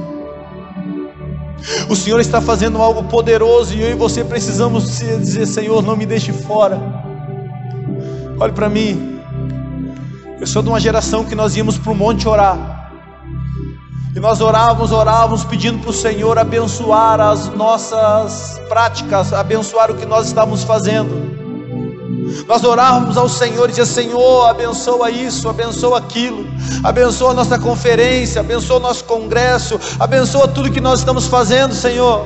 O 1.89 1.95
Senhor 1.95 2.19
está 2.19 2.41
fazendo 2.41 2.81
algo 2.81 3.03
poderoso 3.03 3.73
e 3.73 3.81
eu 3.81 3.91
e 3.91 3.95
você 3.95 4.23
precisamos 4.23 4.97
dizer: 4.97 5.45
Senhor, 5.45 5.81
não 5.83 5.95
me 5.95 6.05
deixe 6.05 6.31
fora. 6.31 6.81
Olhe 8.39 8.53
para 8.53 8.69
mim. 8.69 9.19
Eu 10.39 10.47
sou 10.47 10.63
de 10.63 10.69
uma 10.69 10.79
geração 10.79 11.23
que 11.23 11.35
nós 11.35 11.55
íamos 11.55 11.77
para 11.77 11.91
o 11.91 11.95
monte 11.95 12.27
orar. 12.27 12.91
E 14.15 14.19
nós 14.19 14.41
orávamos, 14.41 14.91
orávamos, 14.91 15.45
pedindo 15.45 15.79
para 15.79 15.91
o 15.91 15.93
Senhor 15.93 16.37
abençoar 16.37 17.19
as 17.19 17.47
nossas 17.55 18.59
práticas, 18.67 19.31
abençoar 19.31 19.91
o 19.91 19.95
que 19.95 20.05
nós 20.05 20.27
estávamos 20.27 20.63
fazendo. 20.63 21.40
Nós 22.47 22.63
orávamos 22.63 23.17
ao 23.17 23.29
Senhor 23.29 23.65
e 23.65 23.69
dizia: 23.69 23.85
Senhor, 23.85 24.49
abençoa 24.49 25.09
isso, 25.09 25.47
abençoa 25.49 25.97
aquilo, 25.97 26.45
abençoa 26.83 27.33
nossa 27.33 27.57
conferência, 27.57 28.41
abençoa 28.41 28.79
nosso 28.79 29.03
congresso, 29.05 29.79
abençoa 29.99 30.47
tudo 30.47 30.71
que 30.71 30.81
nós 30.81 30.99
estamos 30.99 31.27
fazendo, 31.27 31.73
Senhor. 31.73 32.25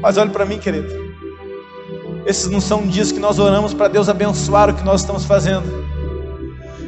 Mas 0.00 0.16
olhe 0.16 0.30
para 0.30 0.44
mim, 0.44 0.58
querido. 0.58 1.06
Esses 2.26 2.50
não 2.50 2.60
são 2.60 2.86
dias 2.86 3.12
que 3.12 3.20
nós 3.20 3.38
oramos 3.38 3.72
para 3.72 3.88
Deus 3.88 4.08
abençoar 4.08 4.70
o 4.70 4.74
que 4.74 4.84
nós 4.84 5.02
estamos 5.02 5.24
fazendo. 5.24 5.86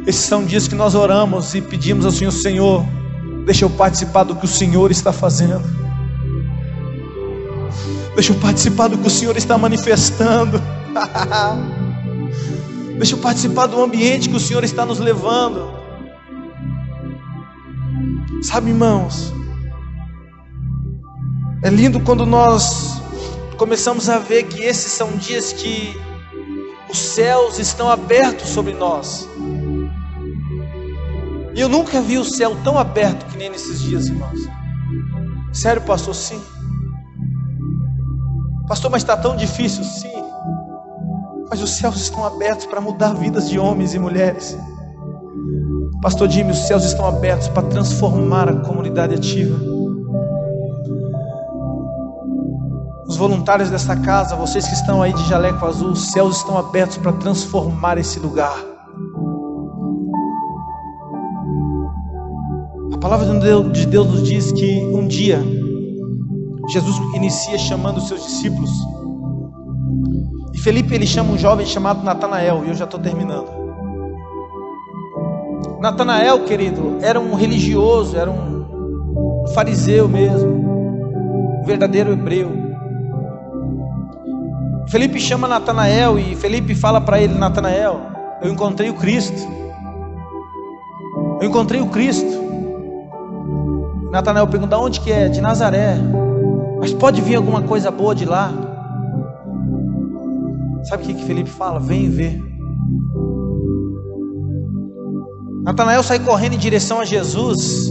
Esses 0.06 0.22
são 0.22 0.44
dias 0.44 0.66
que 0.66 0.74
nós 0.74 0.94
oramos 0.94 1.54
e 1.54 1.60
pedimos 1.60 2.04
ao 2.04 2.10
Senhor, 2.10 2.32
Senhor, 2.32 2.84
deixa 3.44 3.64
eu 3.64 3.70
participar 3.70 4.24
do 4.24 4.34
que 4.34 4.44
o 4.44 4.48
Senhor 4.48 4.90
está 4.90 5.12
fazendo. 5.12 5.62
Deixa 8.14 8.32
eu 8.32 8.36
participar 8.40 8.88
do 8.88 8.98
que 8.98 9.06
o 9.06 9.10
Senhor 9.10 9.36
está 9.36 9.56
manifestando. 9.56 10.60
Deixa 12.98 13.14
eu 13.14 13.18
participar 13.18 13.66
do 13.66 13.82
ambiente 13.82 14.28
que 14.28 14.36
o 14.36 14.40
Senhor 14.40 14.64
está 14.64 14.84
nos 14.84 14.98
levando. 14.98 15.72
Sabe, 18.42 18.70
irmãos, 18.70 19.32
É 21.60 21.70
lindo 21.70 21.98
quando 22.00 22.24
nós 22.24 23.02
começamos 23.56 24.08
a 24.08 24.18
ver 24.18 24.44
que 24.44 24.62
esses 24.62 24.92
são 24.92 25.16
dias 25.16 25.52
que 25.52 25.98
os 26.88 26.98
céus 26.98 27.58
estão 27.58 27.90
abertos 27.90 28.50
sobre 28.50 28.74
nós. 28.74 29.28
E 31.54 31.60
eu 31.60 31.68
nunca 31.68 32.00
vi 32.00 32.16
o 32.16 32.24
céu 32.24 32.56
tão 32.62 32.78
aberto 32.78 33.26
que 33.26 33.36
nem 33.36 33.50
nesses 33.50 33.82
dias, 33.82 34.06
irmãos. 34.06 34.48
Sério, 35.52 35.82
pastor? 35.82 36.14
Sim. 36.14 36.40
Pastor, 38.68 38.90
mas 38.90 39.02
está 39.02 39.16
tão 39.16 39.36
difícil? 39.36 39.82
Sim. 39.82 40.17
Mas 41.50 41.62
os 41.62 41.70
céus 41.70 41.96
estão 41.96 42.24
abertos 42.24 42.66
para 42.66 42.80
mudar 42.80 43.14
vidas 43.14 43.48
de 43.48 43.58
homens 43.58 43.94
e 43.94 43.98
mulheres. 43.98 44.56
Pastor 46.02 46.28
Jimmy, 46.28 46.52
os 46.52 46.66
céus 46.66 46.84
estão 46.84 47.06
abertos 47.06 47.48
para 47.48 47.62
transformar 47.64 48.48
a 48.48 48.56
comunidade 48.60 49.14
ativa. 49.14 49.58
Os 53.08 53.16
voluntários 53.16 53.70
dessa 53.70 53.96
casa, 53.96 54.36
vocês 54.36 54.66
que 54.66 54.74
estão 54.74 55.02
aí 55.02 55.12
de 55.12 55.24
jaleco 55.28 55.64
azul, 55.64 55.92
os 55.92 56.12
céus 56.12 56.36
estão 56.36 56.58
abertos 56.58 56.98
para 56.98 57.12
transformar 57.14 57.98
esse 57.98 58.20
lugar. 58.20 58.54
A 62.92 62.98
palavra 62.98 63.26
de 63.70 63.86
Deus 63.86 64.06
nos 64.06 64.22
diz 64.22 64.52
que 64.52 64.84
um 64.92 65.06
dia 65.06 65.42
Jesus 66.68 66.96
inicia 67.14 67.56
chamando 67.56 67.96
os 67.96 68.08
seus 68.08 68.22
discípulos. 68.24 68.70
Felipe 70.68 70.94
ele 70.94 71.06
chama 71.06 71.32
um 71.32 71.38
jovem 71.38 71.64
chamado 71.64 72.04
Natanael, 72.04 72.62
e 72.62 72.68
eu 72.68 72.74
já 72.74 72.84
estou 72.84 73.00
terminando. 73.00 73.48
Natanael, 75.80 76.44
querido, 76.44 76.98
era 77.00 77.18
um 77.18 77.34
religioso, 77.34 78.18
era 78.18 78.30
um 78.30 79.46
fariseu 79.54 80.06
mesmo, 80.06 80.50
um 80.50 81.64
verdadeiro 81.64 82.12
hebreu. 82.12 82.50
Felipe 84.88 85.18
chama 85.18 85.48
Natanael 85.48 86.18
e 86.18 86.36
Felipe 86.36 86.74
fala 86.74 87.00
para 87.00 87.18
ele: 87.18 87.32
Natanael, 87.32 88.02
eu 88.42 88.52
encontrei 88.52 88.90
o 88.90 88.94
Cristo. 88.94 89.40
Eu 91.40 91.48
encontrei 91.48 91.80
o 91.80 91.86
Cristo. 91.86 92.44
Natanael 94.12 94.46
pergunta: 94.48 94.76
onde 94.76 95.00
que 95.00 95.10
é? 95.10 95.30
De 95.30 95.40
Nazaré. 95.40 95.96
Mas 96.78 96.92
pode 96.92 97.22
vir 97.22 97.36
alguma 97.36 97.62
coisa 97.62 97.90
boa 97.90 98.14
de 98.14 98.26
lá? 98.26 98.67
Sabe 100.88 101.02
o 101.02 101.06
que, 101.06 101.14
que 101.14 101.24
Felipe 101.24 101.50
fala? 101.50 101.78
Vem 101.78 102.08
ver. 102.08 102.42
Natanael 105.62 106.02
sai 106.02 106.18
correndo 106.18 106.54
em 106.54 106.58
direção 106.58 106.98
a 106.98 107.04
Jesus. 107.04 107.90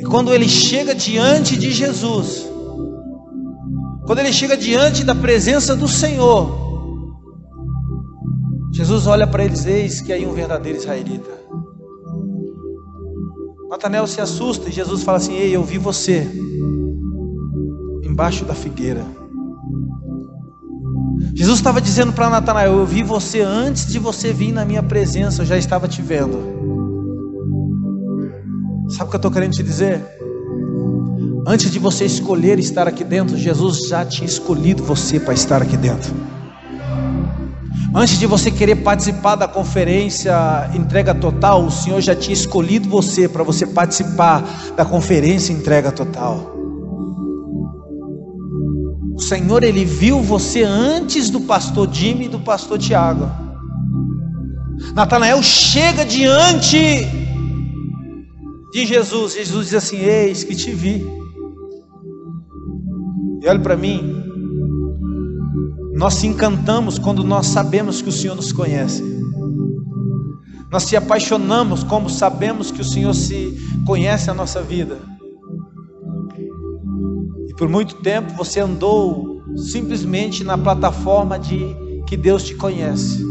E 0.00 0.04
quando 0.04 0.34
ele 0.34 0.48
chega 0.48 0.92
diante 0.92 1.56
de 1.56 1.70
Jesus, 1.70 2.48
quando 4.06 4.18
ele 4.18 4.32
chega 4.32 4.56
diante 4.56 5.04
da 5.04 5.14
presença 5.14 5.76
do 5.76 5.86
Senhor, 5.86 6.64
Jesus 8.72 9.06
olha 9.06 9.24
para 9.24 9.44
eles, 9.44 9.64
eis 9.64 10.00
que 10.00 10.12
aí 10.12 10.26
um 10.26 10.32
verdadeiro 10.32 10.78
israelita. 10.78 11.30
Natanael 13.70 14.08
se 14.08 14.20
assusta 14.20 14.68
e 14.68 14.72
Jesus 14.72 15.04
fala 15.04 15.18
assim: 15.18 15.34
Ei, 15.34 15.54
eu 15.54 15.62
vi 15.62 15.78
você 15.78 16.28
embaixo 18.02 18.44
da 18.44 18.54
figueira. 18.54 19.23
Jesus 21.34 21.58
estava 21.58 21.80
dizendo 21.80 22.12
para 22.12 22.30
Natanael: 22.30 22.78
Eu 22.78 22.86
vi 22.86 23.02
você 23.02 23.40
antes 23.40 23.86
de 23.86 23.98
você 23.98 24.32
vir 24.32 24.52
na 24.52 24.64
minha 24.64 24.82
presença, 24.82 25.42
eu 25.42 25.46
já 25.46 25.58
estava 25.58 25.88
te 25.88 26.00
vendo. 26.00 26.38
Sabe 28.90 29.04
o 29.04 29.10
que 29.10 29.16
eu 29.16 29.18
estou 29.18 29.30
querendo 29.30 29.52
te 29.52 29.62
dizer? 29.62 30.00
Antes 31.46 31.70
de 31.70 31.78
você 31.78 32.04
escolher 32.04 32.58
estar 32.58 32.86
aqui 32.86 33.02
dentro, 33.02 33.36
Jesus 33.36 33.88
já 33.88 34.04
tinha 34.04 34.26
escolhido 34.26 34.84
você 34.84 35.18
para 35.18 35.34
estar 35.34 35.60
aqui 35.60 35.76
dentro. 35.76 36.14
Antes 37.92 38.18
de 38.18 38.26
você 38.26 38.50
querer 38.50 38.76
participar 38.76 39.34
da 39.36 39.48
conferência 39.48 40.34
entrega 40.74 41.14
total, 41.14 41.64
o 41.64 41.70
Senhor 41.70 42.00
já 42.00 42.14
tinha 42.14 42.34
escolhido 42.34 42.88
você 42.88 43.28
para 43.28 43.42
você 43.42 43.66
participar 43.66 44.42
da 44.76 44.84
conferência 44.84 45.52
entrega 45.52 45.90
total. 45.90 46.53
O 49.14 49.20
Senhor, 49.20 49.62
Ele 49.62 49.84
viu 49.84 50.20
você 50.20 50.64
antes 50.64 51.30
do 51.30 51.42
pastor 51.42 51.88
Jimmy 51.92 52.24
e 52.24 52.28
do 52.28 52.40
pastor 52.40 52.78
Tiago. 52.78 53.30
Natanael 54.94 55.42
chega 55.42 56.04
diante 56.04 57.06
de 58.72 58.84
Jesus. 58.84 59.34
Jesus 59.34 59.66
diz 59.66 59.74
assim: 59.74 59.98
Eis 59.98 60.42
que 60.42 60.54
te 60.54 60.72
vi. 60.72 61.06
E 63.40 63.48
olha 63.48 63.60
para 63.60 63.76
mim. 63.76 64.22
Nós 65.94 66.14
se 66.14 66.26
encantamos 66.26 66.98
quando 66.98 67.22
nós 67.22 67.46
sabemos 67.46 68.02
que 68.02 68.08
o 68.08 68.12
Senhor 68.12 68.34
nos 68.34 68.52
conhece. 68.52 69.02
Nós 70.72 70.82
se 70.82 70.96
apaixonamos 70.96 71.84
como 71.84 72.10
sabemos 72.10 72.72
que 72.72 72.80
o 72.80 72.84
Senhor 72.84 73.14
se 73.14 73.56
conhece 73.86 74.28
a 74.28 74.34
nossa 74.34 74.60
vida. 74.60 75.13
Por 77.56 77.68
muito 77.68 77.96
tempo 77.96 78.32
você 78.34 78.60
andou 78.60 79.42
simplesmente 79.56 80.42
na 80.42 80.58
plataforma 80.58 81.38
de 81.38 81.76
que 82.06 82.16
Deus 82.16 82.42
te 82.42 82.54
conhece. 82.54 83.24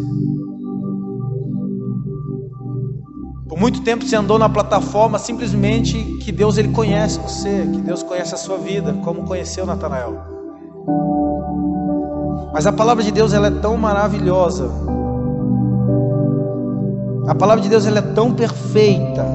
Por 3.47 3.59
muito 3.59 3.81
tempo 3.81 4.05
você 4.05 4.15
andou 4.15 4.39
na 4.39 4.49
plataforma 4.49 5.19
simplesmente 5.19 6.01
que 6.21 6.31
Deus 6.31 6.57
ele 6.57 6.69
conhece 6.69 7.19
você, 7.19 7.67
que 7.71 7.81
Deus 7.81 8.01
conhece 8.01 8.33
a 8.33 8.38
sua 8.38 8.57
vida, 8.57 8.93
como 9.03 9.23
conheceu 9.23 9.65
Natanael. 9.65 10.17
Mas 12.53 12.65
a 12.65 12.71
palavra 12.71 13.03
de 13.03 13.12
Deus 13.12 13.33
ela 13.33 13.47
é 13.47 13.51
tão 13.51 13.75
maravilhosa. 13.75 14.69
A 17.27 17.36
palavra 17.36 17.62
de 17.62 17.69
Deus 17.69 17.86
ela 17.86 17.99
é 17.99 18.01
tão 18.01 18.33
perfeita 18.33 19.25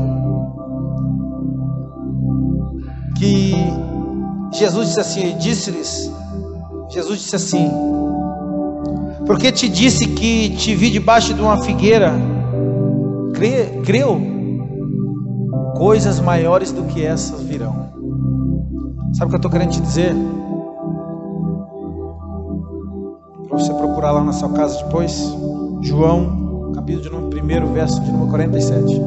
que 3.18 3.54
Jesus 4.52 4.88
disse 4.88 5.00
assim, 5.00 5.36
disse-lhes, 5.38 6.10
Jesus 6.90 7.20
disse 7.20 7.36
assim: 7.36 7.70
Porque 9.26 9.52
te 9.52 9.68
disse 9.68 10.08
que 10.08 10.56
te 10.56 10.74
vi 10.74 10.90
debaixo 10.90 11.34
de 11.34 11.40
uma 11.40 11.62
figueira, 11.62 12.12
cre, 13.34 13.82
creu? 13.84 14.20
Coisas 15.76 16.18
maiores 16.18 16.72
do 16.72 16.84
que 16.84 17.04
essas 17.04 17.42
virão. 17.42 17.88
Sabe 19.12 19.26
o 19.26 19.28
que 19.28 19.34
eu 19.34 19.36
estou 19.36 19.50
querendo 19.50 19.70
te 19.70 19.80
dizer? 19.80 20.14
Para 23.48 23.58
você 23.58 23.72
procurar 23.74 24.12
lá 24.12 24.24
na 24.24 24.32
sua 24.32 24.48
casa 24.50 24.82
depois, 24.82 25.12
João, 25.82 26.72
capítulo 26.74 27.28
de 27.30 27.40
1, 27.40 27.72
verso 27.72 28.00
de 28.00 28.10
número 28.10 28.30
47. 28.30 29.00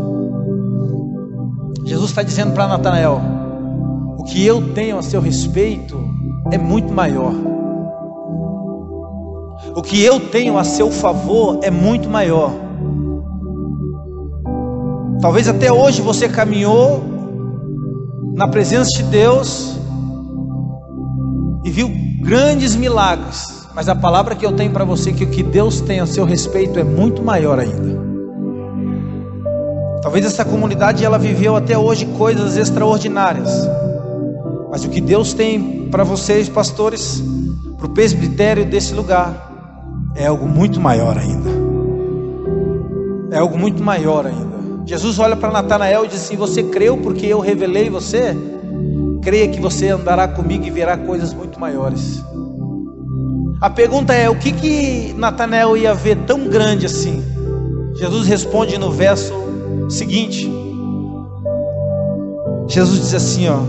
Jesus 1.85 2.09
está 2.09 2.21
dizendo 2.21 2.53
para 2.53 2.67
Natanael: 2.67 3.19
o 4.21 4.23
que 4.23 4.45
eu 4.45 4.71
tenho 4.75 4.99
a 4.99 5.01
seu 5.01 5.19
respeito 5.19 5.97
é 6.51 6.57
muito 6.57 6.93
maior. 6.93 7.33
O 9.75 9.81
que 9.81 9.99
eu 9.99 10.19
tenho 10.19 10.59
a 10.59 10.63
seu 10.63 10.91
favor 10.91 11.57
é 11.63 11.71
muito 11.71 12.07
maior. 12.07 12.51
Talvez 15.19 15.47
até 15.47 15.71
hoje 15.73 16.03
você 16.03 16.29
caminhou 16.29 17.03
na 18.35 18.47
presença 18.47 18.91
de 18.91 19.01
Deus 19.01 19.75
e 21.65 21.71
viu 21.71 21.89
grandes 22.21 22.75
milagres, 22.75 23.67
mas 23.73 23.89
a 23.89 23.95
palavra 23.95 24.35
que 24.35 24.45
eu 24.45 24.51
tenho 24.51 24.71
para 24.71 24.85
você 24.85 25.09
é 25.09 25.13
que 25.13 25.23
o 25.23 25.31
que 25.31 25.41
Deus 25.41 25.81
tem 25.81 25.99
a 25.99 26.05
seu 26.05 26.25
respeito 26.25 26.77
é 26.77 26.83
muito 26.83 27.23
maior 27.23 27.57
ainda. 27.57 27.99
Talvez 30.03 30.23
essa 30.25 30.45
comunidade 30.45 31.03
ela 31.03 31.17
viveu 31.17 31.55
até 31.55 31.75
hoje 31.75 32.05
coisas 32.05 32.55
extraordinárias. 32.55 33.67
Mas 34.71 34.85
o 34.85 34.89
que 34.89 35.01
Deus 35.01 35.33
tem 35.33 35.89
para 35.91 36.05
vocês, 36.05 36.47
pastores, 36.47 37.21
para 37.77 37.87
o 37.87 37.89
presbitério 37.89 38.65
desse 38.65 38.93
lugar, 38.93 39.51
é 40.15 40.25
algo 40.25 40.47
muito 40.47 40.79
maior 40.79 41.17
ainda. 41.17 41.49
É 43.31 43.37
algo 43.37 43.57
muito 43.57 43.83
maior 43.83 44.25
ainda. 44.25 44.85
Jesus 44.85 45.19
olha 45.19 45.35
para 45.35 45.51
Natanael 45.51 46.05
e 46.05 46.07
diz 46.07 46.23
assim: 46.23 46.37
Você 46.37 46.63
creu 46.63 46.97
porque 46.97 47.25
eu 47.25 47.41
revelei 47.41 47.89
você? 47.89 48.35
Creia 49.21 49.49
que 49.49 49.59
você 49.59 49.89
andará 49.89 50.27
comigo 50.27 50.65
e 50.65 50.71
verá 50.71 50.97
coisas 50.97 51.33
muito 51.33 51.59
maiores. 51.59 52.23
A 53.59 53.69
pergunta 53.69 54.13
é: 54.13 54.29
o 54.29 54.35
que 54.37 54.53
que 54.53 55.13
Natanael 55.17 55.75
ia 55.75 55.93
ver 55.93 56.15
tão 56.25 56.47
grande 56.47 56.85
assim? 56.85 57.21
Jesus 57.95 58.25
responde 58.25 58.77
no 58.77 58.89
verso 58.89 59.33
seguinte. 59.89 60.49
Jesus 62.67 63.01
diz 63.01 63.13
assim, 63.13 63.49
ó: 63.49 63.59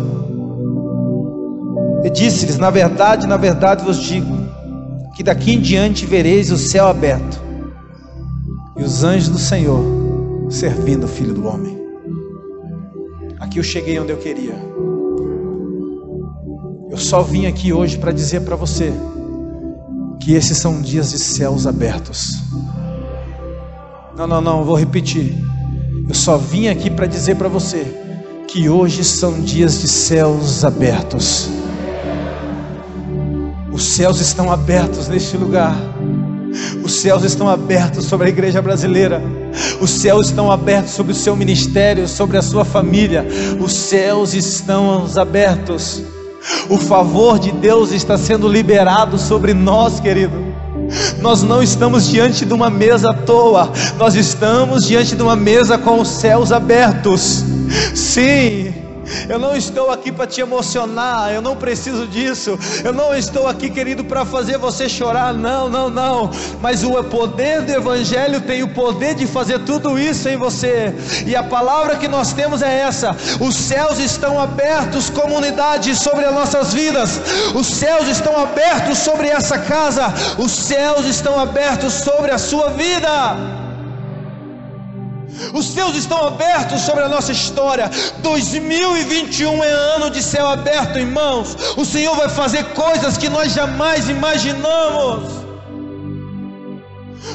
e 2.05 2.11
disse-lhes: 2.11 2.59
Na 2.59 2.71
verdade, 2.71 3.27
na 3.27 3.37
verdade 3.37 3.85
vos 3.85 3.99
digo, 3.99 4.37
que 5.15 5.23
daqui 5.23 5.53
em 5.53 5.61
diante 5.61 6.07
vereis 6.07 6.51
o 6.51 6.59
céu 6.59 6.89
aberto 6.89 7.41
e 8.77 8.83
os 8.83 9.05
anjos 9.05 9.29
do 9.29 9.39
Senhor 9.39 9.83
servindo 10.51 11.05
o 11.05 11.09
Filho 11.09 11.35
do 11.35 11.47
Homem. 11.47 11.81
Aqui 13.39 13.59
eu 13.59 13.65
cheguei 13.65 13.99
onde 13.99 14.13
eu 14.13 14.19
queria. 14.19 14.55
Eu 16.91 16.99
só 16.99 17.23
vim 17.23 17.47
aqui 17.47 17.73
hoje 17.73 17.99
para 17.99 18.13
dizer 18.13 18.41
para 18.41 18.57
você 18.57 18.93
que 20.21 20.35
esses 20.35 20.59
são 20.59 20.81
dias 20.81 21.11
de 21.11 21.19
céus 21.19 21.67
abertos. 21.67 22.39
Não, 24.17 24.27
não, 24.27 24.41
não, 24.41 24.65
vou 24.65 24.77
repetir. 24.77 25.35
Eu 26.09 26.15
só 26.15 26.37
vim 26.37 26.69
aqui 26.69 26.91
para 26.91 27.07
dizer 27.07 27.37
para 27.37 27.49
você 27.49 27.87
que 28.47 28.69
hoje 28.69 29.03
são 29.03 29.41
dias 29.41 29.81
de 29.81 29.89
céus 29.89 30.65
abertos. 30.65 31.62
Os 33.73 33.85
céus 33.85 34.21
estão 34.21 34.53
abertos 34.53 35.09
neste 35.09 35.37
lugar. 35.37 35.75
Os 36.85 36.93
céus 37.01 37.25
estão 37.25 37.49
abertos 37.49 38.05
sobre 38.05 38.27
a 38.27 38.31
igreja 38.31 38.61
brasileira. 38.61 39.23
Os 39.81 39.91
céus 39.91 40.27
estão 40.27 40.51
abertos 40.53 40.93
sobre 40.93 41.13
o 41.13 41.15
seu 41.15 41.35
ministério, 41.35 42.07
sobre 42.07 42.37
a 42.37 42.43
sua 42.43 42.65
família. 42.65 43.27
Os 43.59 43.73
céus 43.73 44.35
estão 44.35 45.07
abertos. 45.17 46.03
O 46.69 46.77
favor 46.77 47.39
de 47.39 47.53
Deus 47.53 47.93
está 47.93 48.19
sendo 48.19 48.49
liberado 48.49 49.17
sobre 49.17 49.55
nós, 49.55 50.01
querido. 50.01 50.53
Nós 51.21 51.43
não 51.43 51.63
estamos 51.63 52.09
diante 52.09 52.45
de 52.45 52.53
uma 52.53 52.69
mesa 52.69 53.11
à 53.11 53.15
toa, 53.15 53.73
nós 53.97 54.15
estamos 54.15 54.87
diante 54.87 55.15
de 55.15 55.23
uma 55.23 55.37
mesa 55.37 55.79
com 55.79 56.01
os 56.01 56.09
céus 56.09 56.53
abertos. 56.53 57.45
Sim, 57.95 58.52
eu 59.29 59.39
não 59.39 59.57
estou 59.57 59.91
aqui 59.91 60.11
para 60.11 60.27
te 60.27 60.41
emocionar, 60.41 61.33
eu 61.33 61.43
não 61.43 61.57
preciso 61.57 62.07
disso. 62.07 62.59
Eu 62.85 62.93
não 62.93 63.15
estou 63.15 63.49
aqui, 63.49 63.71
querido, 63.71 64.05
para 64.05 64.25
fazer 64.25 64.59
você 64.59 64.89
chorar. 64.89 65.33
Não, 65.33 65.69
não, 65.69 65.89
não. 65.89 66.31
Mas 66.61 66.83
o 66.85 67.03
poder 67.05 67.63
do 67.63 67.73
Evangelho 67.73 68.41
tem 68.41 68.63
o 68.63 68.69
poder 68.69 69.15
de 69.15 69.27
fazer 69.27 69.61
tudo 69.61 69.99
isso 69.99 70.29
em 70.29 70.37
você. 70.37 70.95
E 71.27 71.35
a 71.35 71.43
palavra 71.43 71.97
que 71.97 72.09
nós 72.09 72.33
temos 72.33 72.63
é 72.63 72.81
essa: 72.81 73.17
os 73.41 73.55
céus 73.55 73.99
estão 73.99 74.41
abertos, 74.41 75.11
comunidade, 75.11 75.95
sobre 75.97 76.25
as 76.25 76.35
nossas 76.35 76.73
vidas. 76.73 77.21
Os 77.55 77.67
céus 77.67 78.09
estão 78.09 78.41
abertos 78.41 78.99
sobre 78.99 79.29
essa 79.29 79.59
casa. 79.59 80.13
Os 80.39 80.53
céus 80.53 81.07
estão 81.07 81.39
abertos 81.39 81.93
sobre 81.93 82.31
a 82.31 82.39
sua 82.39 82.71
vida. 82.71 83.63
Os 85.53 85.67
céus 85.67 85.97
estão 85.97 86.27
abertos 86.27 86.81
sobre 86.83 87.03
a 87.05 87.09
nossa 87.09 87.33
história. 87.33 87.91
2021 88.19 89.63
é 89.63 89.71
ano 89.71 90.11
de 90.11 90.23
céu 90.23 90.47
aberto, 90.49 90.99
irmãos. 90.99 91.57
O 91.77 91.85
Senhor 91.85 92.17
vai 92.17 92.29
fazer 92.29 92.65
coisas 92.73 93.17
que 93.17 93.29
nós 93.29 93.53
jamais 93.53 94.09
imaginamos. 94.09 95.43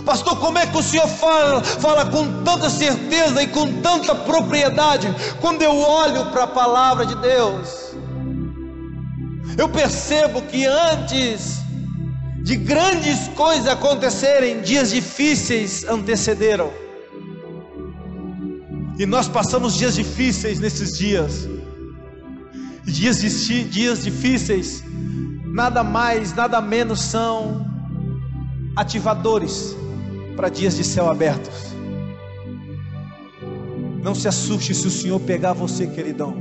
Pastor, 0.06 0.38
como 0.38 0.58
é 0.58 0.66
que 0.66 0.78
o 0.78 0.84
Senhor 0.84 1.08
fala, 1.08 1.62
fala 1.64 2.06
com 2.06 2.44
tanta 2.44 2.70
certeza 2.70 3.42
e 3.42 3.48
com 3.48 3.82
tanta 3.82 4.14
propriedade? 4.14 5.14
Quando 5.42 5.62
eu 5.62 5.78
olho 5.78 6.26
para 6.28 6.44
a 6.44 6.48
palavra 6.48 7.06
de 7.06 7.16
Deus, 7.16 7.96
eu 9.58 9.68
percebo 9.70 10.42
que 10.42 10.66
antes 10.66 11.58
de 12.44 12.56
grandes 12.56 13.28
coisas 13.30 13.68
acontecerem, 13.68 14.62
dias 14.62 14.92
difíceis 14.92 15.84
antecederam. 15.84 16.87
E 18.98 19.06
nós 19.06 19.28
passamos 19.28 19.76
dias 19.76 19.96
difíceis 19.96 20.60
nesses 20.60 20.98
dias. 20.98 21.48
Dias, 22.84 23.22
dias 23.22 24.04
difíceis, 24.04 24.84
nada 25.46 25.84
mais, 25.84 26.34
nada 26.34 26.60
menos 26.62 27.02
são 27.02 27.68
ativadores 28.76 29.76
para 30.36 30.50
dias 30.50 30.78
de 30.78 30.84
céu 30.84 31.10
abertos. 31.10 31.76
Não 34.02 34.16
se 34.16 34.28
assuste 34.28 34.74
se 34.74 34.88
o 34.88 34.92
Senhor 34.92 35.20
pegar 35.20 35.54
você, 35.54 35.86
queridão, 35.86 36.34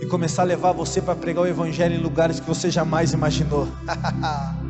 e 0.00 0.06
começar 0.06 0.42
a 0.42 0.44
levar 0.44 0.72
você 0.72 1.00
para 1.00 1.14
pregar 1.14 1.44
o 1.44 1.46
Evangelho 1.46 1.94
em 1.94 2.02
lugares 2.02 2.40
que 2.40 2.46
você 2.46 2.70
jamais 2.70 3.12
imaginou. 3.12 3.68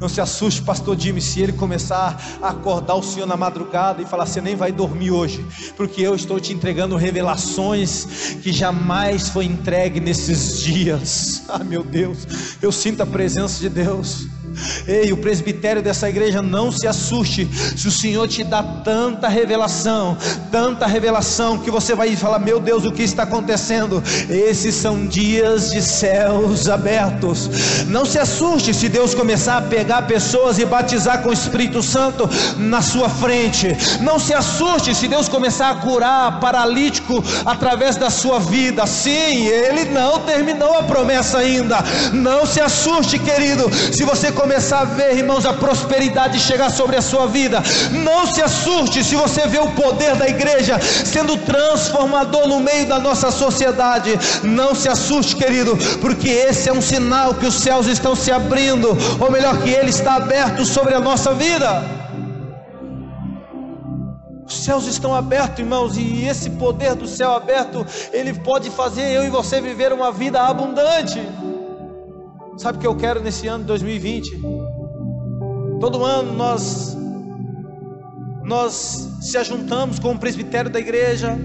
Não 0.00 0.08
se 0.08 0.20
assuste, 0.20 0.62
pastor 0.62 0.96
Jimmy, 0.96 1.20
se 1.20 1.40
ele 1.40 1.52
começar 1.52 2.38
a 2.40 2.50
acordar 2.50 2.94
o 2.94 3.02
Senhor 3.02 3.26
na 3.26 3.36
madrugada 3.36 4.00
e 4.00 4.06
falar: 4.06 4.26
Você 4.26 4.40
nem 4.40 4.54
vai 4.54 4.70
dormir 4.70 5.10
hoje, 5.10 5.44
porque 5.76 6.00
eu 6.00 6.14
estou 6.14 6.38
te 6.38 6.52
entregando 6.52 6.94
revelações 6.94 8.36
que 8.40 8.52
jamais 8.52 9.28
foi 9.28 9.46
entregue 9.46 9.98
nesses 9.98 10.62
dias. 10.62 11.42
Ah, 11.50 11.64
meu 11.64 11.82
Deus, 11.82 12.26
eu 12.60 12.70
sinto 12.70 13.02
a 13.02 13.06
presença 13.06 13.58
de 13.58 13.70
Deus. 13.70 14.26
Ei, 14.86 15.12
o 15.12 15.16
presbitério 15.16 15.82
dessa 15.82 16.08
igreja, 16.08 16.42
não 16.42 16.70
se 16.70 16.86
assuste 16.86 17.48
se 17.76 17.86
o 17.86 17.90
Senhor 17.90 18.26
te 18.28 18.42
dá 18.42 18.62
tanta 18.62 19.28
revelação, 19.28 20.16
tanta 20.50 20.86
revelação 20.86 21.58
que 21.58 21.70
você 21.70 21.94
vai 21.94 22.14
falar: 22.16 22.38
Meu 22.38 22.60
Deus, 22.60 22.84
o 22.84 22.92
que 22.92 23.02
está 23.02 23.22
acontecendo? 23.22 24.02
Esses 24.28 24.74
são 24.74 25.06
dias 25.06 25.70
de 25.70 25.82
céus 25.82 26.68
abertos. 26.68 27.48
Não 27.86 28.04
se 28.04 28.18
assuste 28.18 28.74
se 28.74 28.88
Deus 28.88 29.14
começar 29.14 29.58
a 29.58 29.62
pegar 29.62 30.02
pessoas 30.02 30.58
e 30.58 30.64
batizar 30.64 31.22
com 31.22 31.30
o 31.30 31.32
Espírito 31.32 31.82
Santo 31.82 32.28
na 32.56 32.82
sua 32.82 33.08
frente. 33.08 33.76
Não 34.00 34.18
se 34.18 34.34
assuste 34.34 34.94
se 34.94 35.08
Deus 35.08 35.28
começar 35.28 35.70
a 35.70 35.74
curar 35.76 36.40
paralítico 36.40 37.22
através 37.44 37.96
da 37.96 38.10
sua 38.10 38.38
vida. 38.38 38.86
Sim, 38.86 39.46
Ele 39.46 39.84
não 39.86 40.20
terminou 40.20 40.78
a 40.78 40.82
promessa 40.82 41.38
ainda. 41.38 41.78
Não 42.12 42.44
se 42.46 42.60
assuste, 42.60 43.18
querido, 43.18 43.70
se 43.92 44.04
você 44.04 44.32
começar 44.32 44.47
começar 44.48 44.80
a 44.80 44.84
ver, 44.86 45.14
irmãos, 45.14 45.44
a 45.44 45.52
prosperidade 45.52 46.40
chegar 46.40 46.70
sobre 46.70 46.96
a 46.96 47.02
sua 47.02 47.26
vida. 47.26 47.62
Não 47.92 48.26
se 48.26 48.40
assuste 48.40 49.04
se 49.04 49.14
você 49.14 49.46
vê 49.46 49.58
o 49.58 49.72
poder 49.72 50.16
da 50.16 50.26
igreja 50.26 50.80
sendo 50.80 51.36
transformador 51.36 52.48
no 52.48 52.58
meio 52.58 52.88
da 52.88 52.98
nossa 52.98 53.30
sociedade. 53.30 54.18
Não 54.42 54.74
se 54.74 54.88
assuste, 54.88 55.36
querido, 55.36 55.76
porque 56.00 56.30
esse 56.30 56.70
é 56.70 56.72
um 56.72 56.80
sinal 56.80 57.34
que 57.34 57.44
os 57.44 57.56
céus 57.56 57.86
estão 57.86 58.16
se 58.16 58.32
abrindo, 58.32 58.96
ou 59.20 59.30
melhor, 59.30 59.58
que 59.58 59.68
ele 59.68 59.90
está 59.90 60.14
aberto 60.14 60.64
sobre 60.64 60.94
a 60.94 60.98
nossa 60.98 61.34
vida. 61.34 61.84
Os 64.46 64.64
céus 64.64 64.86
estão 64.86 65.14
abertos, 65.14 65.58
irmãos, 65.58 65.98
e 65.98 66.24
esse 66.24 66.48
poder 66.48 66.94
do 66.94 67.06
céu 67.06 67.32
aberto, 67.34 67.86
ele 68.14 68.32
pode 68.32 68.70
fazer 68.70 69.12
eu 69.12 69.26
e 69.26 69.28
você 69.28 69.60
viver 69.60 69.92
uma 69.92 70.10
vida 70.10 70.40
abundante. 70.40 71.20
Sabe 72.58 72.78
o 72.78 72.80
que 72.80 72.86
eu 72.88 72.96
quero 72.96 73.20
nesse 73.20 73.46
ano 73.46 73.62
de 73.62 73.68
2020? 73.68 74.42
Todo 75.80 76.04
ano 76.04 76.32
nós 76.32 76.96
nós 78.44 79.08
se 79.20 79.38
ajuntamos 79.38 80.00
com 80.00 80.12
o 80.12 80.18
presbitério 80.18 80.68
da 80.68 80.80
igreja, 80.80 81.38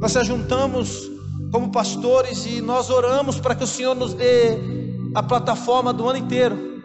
nós 0.00 0.12
se 0.12 0.18
ajuntamos 0.18 1.10
como 1.52 1.70
pastores 1.70 2.46
e 2.46 2.62
nós 2.62 2.88
oramos 2.88 3.38
para 3.38 3.54
que 3.54 3.64
o 3.64 3.66
Senhor 3.66 3.94
nos 3.94 4.14
dê 4.14 4.58
a 5.14 5.22
plataforma 5.22 5.92
do 5.92 6.08
ano 6.08 6.18
inteiro. 6.18 6.82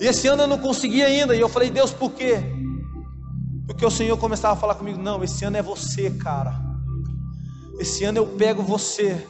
E 0.00 0.06
esse 0.06 0.26
ano 0.28 0.44
eu 0.44 0.48
não 0.48 0.58
consegui 0.58 1.02
ainda, 1.02 1.36
e 1.36 1.40
eu 1.40 1.48
falei, 1.48 1.68
Deus, 1.70 1.92
por 1.92 2.12
quê? 2.12 2.42
Porque 3.66 3.84
o 3.84 3.90
Senhor 3.90 4.16
começava 4.16 4.54
a 4.54 4.56
falar 4.56 4.76
comigo: 4.76 4.98
não, 4.98 5.22
esse 5.22 5.44
ano 5.44 5.58
é 5.58 5.62
você, 5.62 6.10
cara. 6.10 6.58
Esse 7.78 8.04
ano 8.04 8.18
eu 8.18 8.26
pego 8.26 8.62
você. 8.62 9.26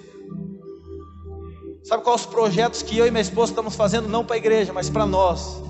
Sabe 1.93 2.05
quais 2.05 2.23
os 2.23 2.27
projetos 2.27 2.81
que 2.81 2.97
eu 2.97 3.07
e 3.07 3.11
minha 3.11 3.21
esposa 3.21 3.53
estamos 3.53 3.75
fazendo 3.75 4.09
não 4.09 4.25
para 4.25 4.37
a 4.37 4.39
igreja, 4.39 4.73
mas 4.73 4.89
para 4.89 5.05
nós? 5.05 5.63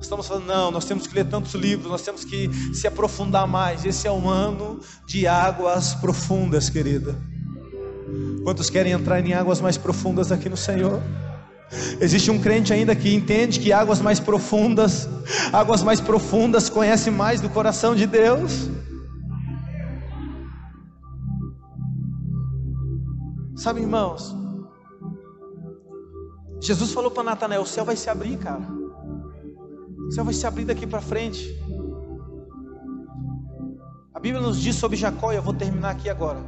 Estamos 0.00 0.28
falando, 0.28 0.46
não, 0.46 0.70
nós 0.70 0.84
temos 0.84 1.08
que 1.08 1.14
ler 1.16 1.24
tantos 1.24 1.54
livros, 1.54 1.90
nós 1.90 2.02
temos 2.02 2.24
que 2.24 2.48
se 2.72 2.86
aprofundar 2.86 3.44
mais. 3.44 3.84
Esse 3.84 4.06
é 4.06 4.12
um 4.12 4.30
ano 4.30 4.78
de 5.08 5.26
águas 5.26 5.92
profundas, 5.96 6.70
querida. 6.70 7.16
Quantos 8.44 8.70
querem 8.70 8.92
entrar 8.92 9.18
em 9.18 9.34
águas 9.34 9.60
mais 9.60 9.76
profundas 9.76 10.30
aqui 10.30 10.48
no 10.48 10.56
Senhor? 10.56 11.02
Existe 12.00 12.30
um 12.30 12.38
crente 12.38 12.72
ainda 12.72 12.94
que 12.94 13.12
entende 13.12 13.58
que 13.58 13.72
águas 13.72 14.00
mais 14.00 14.20
profundas, 14.20 15.08
águas 15.52 15.82
mais 15.82 16.00
profundas 16.00 16.70
conhece 16.70 17.10
mais 17.10 17.40
do 17.40 17.48
coração 17.48 17.92
de 17.92 18.06
Deus. 18.06 18.70
Sabe, 23.56 23.80
irmãos, 23.80 24.38
Jesus 26.60 26.92
falou 26.92 27.10
para 27.10 27.22
Natanael: 27.22 27.62
o 27.62 27.66
céu 27.66 27.84
vai 27.84 27.96
se 27.96 28.10
abrir, 28.10 28.36
cara. 28.38 28.66
O 30.08 30.12
céu 30.12 30.24
vai 30.24 30.34
se 30.34 30.46
abrir 30.46 30.64
daqui 30.64 30.86
para 30.86 31.00
frente. 31.00 31.56
A 34.14 34.20
Bíblia 34.20 34.42
nos 34.42 34.60
diz 34.60 34.74
sobre 34.74 34.96
Jacó, 34.96 35.32
e 35.32 35.36
eu 35.36 35.42
vou 35.42 35.54
terminar 35.54 35.90
aqui 35.90 36.08
agora. 36.08 36.42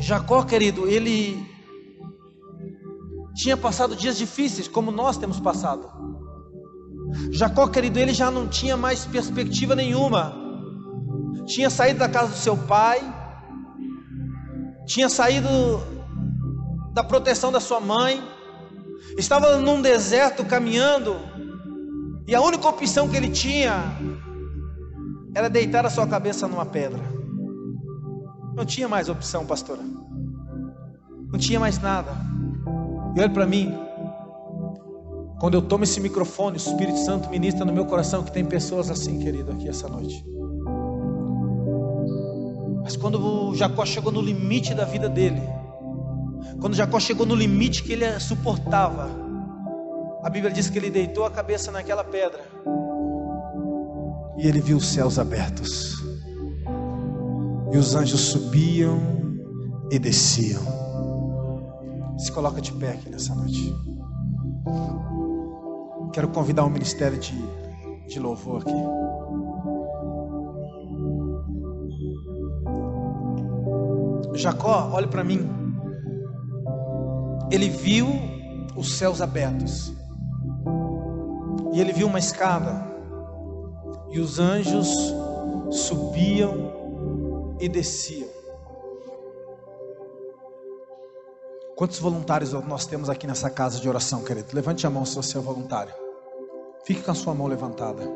Jacó, 0.00 0.42
querido, 0.42 0.88
ele 0.88 1.46
tinha 3.34 3.56
passado 3.56 3.94
dias 3.94 4.16
difíceis, 4.16 4.66
como 4.66 4.90
nós 4.90 5.16
temos 5.16 5.38
passado. 5.38 5.88
Jacó, 7.30 7.68
querido, 7.68 7.98
ele 7.98 8.12
já 8.12 8.30
não 8.30 8.48
tinha 8.48 8.76
mais 8.76 9.06
perspectiva 9.06 9.74
nenhuma. 9.74 10.34
Tinha 11.46 11.70
saído 11.70 12.00
da 12.00 12.08
casa 12.08 12.32
do 12.32 12.36
seu 12.36 12.56
pai, 12.56 13.00
tinha 14.86 15.08
saído 15.08 15.48
da 16.94 17.02
proteção 17.02 17.50
da 17.50 17.58
sua 17.58 17.80
mãe, 17.80 18.22
estava 19.18 19.58
num 19.58 19.82
deserto 19.82 20.44
caminhando, 20.44 21.16
e 22.26 22.34
a 22.34 22.40
única 22.40 22.68
opção 22.68 23.08
que 23.08 23.16
ele 23.16 23.30
tinha 23.30 23.98
era 25.34 25.50
deitar 25.50 25.84
a 25.84 25.90
sua 25.90 26.06
cabeça 26.06 26.46
numa 26.46 26.64
pedra. 26.64 27.02
Não 28.54 28.64
tinha 28.64 28.88
mais 28.88 29.08
opção, 29.08 29.44
pastora. 29.44 29.82
Não 31.32 31.36
tinha 31.36 31.58
mais 31.58 31.80
nada. 31.80 32.12
E 33.16 33.20
olha 33.20 33.28
para 33.28 33.44
mim. 33.44 33.76
Quando 35.40 35.54
eu 35.54 35.62
tomo 35.62 35.82
esse 35.82 36.00
microfone, 36.00 36.56
o 36.56 36.58
Espírito 36.58 36.98
Santo 36.98 37.28
ministra 37.28 37.64
no 37.64 37.72
meu 37.72 37.84
coração 37.84 38.22
que 38.22 38.30
tem 38.30 38.44
pessoas 38.44 38.88
assim, 38.88 39.18
querido, 39.18 39.50
aqui 39.50 39.68
essa 39.68 39.88
noite. 39.88 40.24
Mas 42.84 42.96
quando 42.96 43.52
Jacó 43.56 43.84
chegou 43.84 44.12
no 44.12 44.22
limite 44.22 44.72
da 44.74 44.84
vida 44.84 45.08
dele, 45.08 45.42
quando 46.64 46.76
Jacó 46.76 46.98
chegou 46.98 47.26
no 47.26 47.34
limite 47.34 47.82
que 47.82 47.92
ele 47.92 48.18
suportava, 48.18 49.10
a 50.22 50.30
Bíblia 50.30 50.50
diz 50.50 50.70
que 50.70 50.78
ele 50.78 50.88
deitou 50.88 51.26
a 51.26 51.30
cabeça 51.30 51.70
naquela 51.70 52.02
pedra 52.02 52.42
e 54.38 54.48
ele 54.48 54.62
viu 54.62 54.78
os 54.78 54.86
céus 54.86 55.18
abertos, 55.18 56.02
e 57.70 57.76
os 57.76 57.94
anjos 57.94 58.18
subiam 58.18 58.98
e 59.90 59.98
desciam. 59.98 60.62
Se 62.16 62.32
coloca 62.32 62.62
de 62.62 62.72
pé 62.72 62.92
aqui 62.92 63.10
nessa 63.10 63.34
noite. 63.34 63.74
Quero 66.14 66.28
convidar 66.28 66.64
o 66.64 66.68
um 66.68 66.70
ministério 66.70 67.18
de, 67.18 67.36
de 68.08 68.18
louvor 68.18 68.62
aqui. 68.62 68.72
Jacó, 74.40 74.88
olhe 74.94 75.08
para 75.08 75.22
mim. 75.22 75.63
Ele 77.50 77.68
viu 77.68 78.08
os 78.76 78.94
céus 78.94 79.20
abertos. 79.20 79.92
E 81.72 81.80
ele 81.80 81.92
viu 81.92 82.06
uma 82.06 82.18
escada. 82.18 82.84
E 84.10 84.20
os 84.20 84.38
anjos 84.38 84.88
subiam 85.70 87.56
e 87.60 87.68
desciam. 87.68 88.28
Quantos 91.76 91.98
voluntários 91.98 92.52
nós 92.52 92.86
temos 92.86 93.10
aqui 93.10 93.26
nessa 93.26 93.50
casa 93.50 93.80
de 93.80 93.88
oração, 93.88 94.22
querido? 94.22 94.46
Levante 94.52 94.86
a 94.86 94.90
mão 94.90 95.04
se 95.04 95.16
você 95.16 95.36
é 95.36 95.40
voluntário. 95.40 95.92
Fique 96.84 97.02
com 97.02 97.10
a 97.10 97.14
sua 97.14 97.34
mão 97.34 97.48
levantada. 97.48 98.08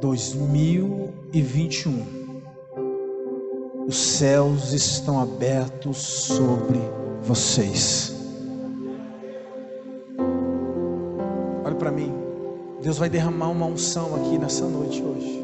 2021 0.00 2.21
os 3.86 3.96
céus 3.96 4.72
estão 4.72 5.20
abertos 5.20 5.98
sobre 5.98 6.80
vocês. 7.22 8.14
Olha 11.64 11.74
para 11.74 11.90
mim. 11.90 12.12
Deus 12.82 12.98
vai 12.98 13.08
derramar 13.08 13.48
uma 13.48 13.66
unção 13.66 14.14
aqui 14.16 14.38
nessa 14.38 14.66
noite 14.66 15.02
hoje. 15.02 15.42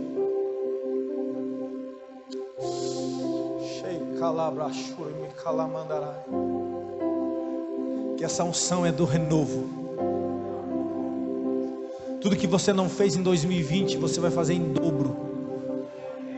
Que 8.16 8.24
essa 8.24 8.43
unção 8.43 8.84
é 8.84 8.91
do 8.91 9.05
renovo. 9.05 9.68
Tudo 12.20 12.34
que 12.34 12.49
você 12.49 12.72
não 12.72 12.89
fez 12.89 13.14
em 13.14 13.22
2020, 13.22 13.97
você 13.97 14.18
vai 14.18 14.30
fazer 14.30 14.55
em 14.55 14.72
dobro 14.72 15.16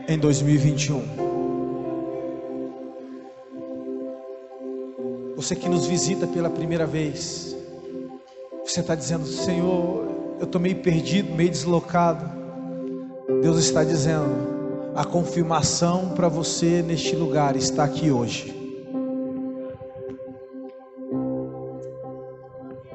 em 0.07 0.17
2021. 0.17 1.20
Você 5.41 5.55
que 5.55 5.67
nos 5.67 5.87
visita 5.87 6.27
pela 6.27 6.51
primeira 6.51 6.85
vez, 6.85 7.57
você 8.63 8.79
está 8.79 8.93
dizendo: 8.93 9.25
Senhor, 9.25 10.37
eu 10.39 10.45
estou 10.45 10.61
meio 10.61 10.75
perdido, 10.83 11.33
meio 11.33 11.49
deslocado. 11.49 12.29
Deus 13.41 13.57
está 13.57 13.83
dizendo: 13.83 14.91
a 14.95 15.03
confirmação 15.03 16.09
para 16.09 16.27
você 16.27 16.83
neste 16.83 17.15
lugar 17.15 17.55
está 17.55 17.85
aqui 17.85 18.11
hoje. 18.11 18.55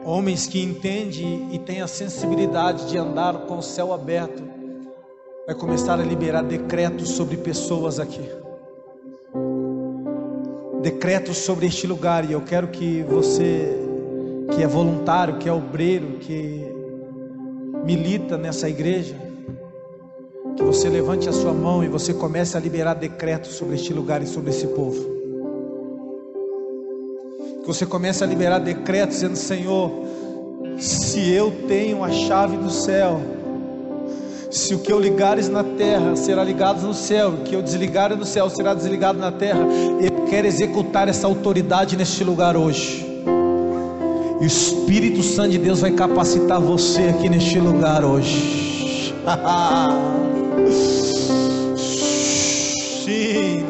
Homens 0.05 0.47
que 0.47 0.62
entendem 0.62 1.49
e 1.53 1.59
têm 1.59 1.82
a 1.82 1.88
sensibilidade 1.88 2.88
de 2.88 2.97
andar 2.97 3.38
com 3.49 3.59
o 3.59 3.62
céu 3.62 3.92
aberto, 3.92 4.40
vai 5.47 5.55
começar 5.57 5.99
a 5.99 6.05
liberar 6.05 6.42
decretos 6.42 7.09
sobre 7.09 7.38
pessoas 7.38 7.99
aqui 7.99 8.45
decretos 10.87 11.39
sobre 11.39 11.66
este 11.66 11.84
lugar 11.84 12.24
e 12.24 12.30
eu 12.30 12.43
quero 12.43 12.68
que 12.68 13.03
você 13.03 13.76
que 14.55 14.62
é 14.62 14.68
voluntário, 14.68 15.37
que 15.37 15.49
é 15.49 15.53
obreiro, 15.53 16.18
que 16.20 16.64
milita 17.84 18.39
nessa 18.39 18.68
igreja, 18.68 19.16
que 20.57 20.62
você 20.62 20.89
levante 20.89 21.28
a 21.28 21.32
sua 21.32 21.53
mão 21.53 21.82
e 21.82 21.89
você 21.89 22.14
comece 22.14 22.57
a 22.57 22.61
liberar 22.61 22.95
decretos 22.95 23.57
sobre 23.57 23.74
este 23.74 23.93
lugar 23.93 24.22
e 24.22 24.28
sobre 24.28 24.51
esse 24.51 24.68
povo. 24.68 25.05
Que 27.62 27.66
você 27.66 27.84
comece 27.84 28.22
a 28.22 28.26
liberar 28.28 28.61
decretos 28.61 29.16
dizendo: 29.16 29.34
Senhor, 29.34 29.91
se 30.78 31.32
eu 31.32 31.51
tenho 31.66 32.05
a 32.05 32.12
chave 32.12 32.57
do 32.57 32.70
céu, 32.70 33.20
se 34.51 34.74
o 34.74 34.78
que 34.78 34.92
eu 34.92 35.01
ligares 35.01 35.49
na 35.49 35.64
terra 35.64 36.14
será 36.16 36.44
ligado 36.44 36.86
no 36.86 36.94
céu, 36.94 37.30
o 37.30 37.36
que 37.38 37.55
eu 37.55 37.62
desligar 37.62 38.16
no 38.16 38.24
céu 38.24 38.49
será 38.49 38.74
desligado 38.74 39.18
na 39.18 39.32
terra, 39.32 39.61
eu 40.01 40.26
quero 40.26 40.47
executar 40.47 41.09
essa 41.09 41.26
autoridade 41.26 41.97
neste 41.97 42.22
lugar 42.22 42.57
hoje. 42.57 43.05
E 44.40 44.44
o 44.44 44.47
Espírito 44.47 45.22
Santo 45.22 45.51
de 45.51 45.59
Deus 45.59 45.80
vai 45.80 45.90
capacitar 45.90 46.61
você 46.61 47.05
aqui 47.05 47.28
neste 47.28 47.59
lugar 47.59 48.05
hoje. 48.05 49.14
Sim. 53.05 53.64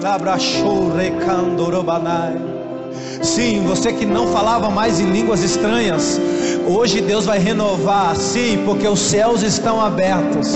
Sim, 3.22 3.64
você 3.66 3.92
que 3.92 4.06
não 4.06 4.28
falava 4.28 4.70
mais 4.70 5.00
em 5.00 5.10
línguas 5.10 5.42
estranhas, 5.42 6.20
Hoje 6.68 7.00
Deus 7.00 7.24
vai 7.24 7.38
renovar, 7.38 8.16
sim, 8.16 8.62
porque 8.64 8.88
os 8.88 8.98
céus 8.98 9.42
estão 9.42 9.80
abertos. 9.80 10.52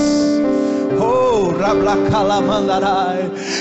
Oh, 0.99 1.53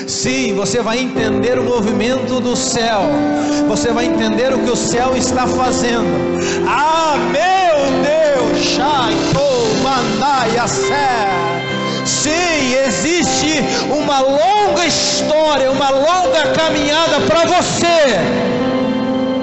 Sim, 0.08 0.56
você 0.56 0.82
vai 0.82 1.00
entender 1.00 1.60
o 1.60 1.64
movimento 1.64 2.40
do 2.42 2.56
céu. 2.56 3.02
Você 3.68 3.92
vai 3.92 4.06
entender 4.06 4.52
o 4.52 4.60
que 4.60 4.72
o 4.72 4.76
céu 4.76 5.16
está 5.16 5.46
fazendo. 5.46 6.08
Ah, 6.68 7.16
meu 7.32 8.02
Deus! 8.02 8.64
Shaitou 8.64 9.68
Mandai 9.84 10.50
Sim, 12.06 12.74
existe 12.88 13.64
uma 13.92 14.22
longa 14.22 14.88
história, 14.88 15.72
uma 15.72 15.92
longa 15.92 16.48
caminhada 16.56 17.20
para 17.28 17.46
você. 17.46 18.59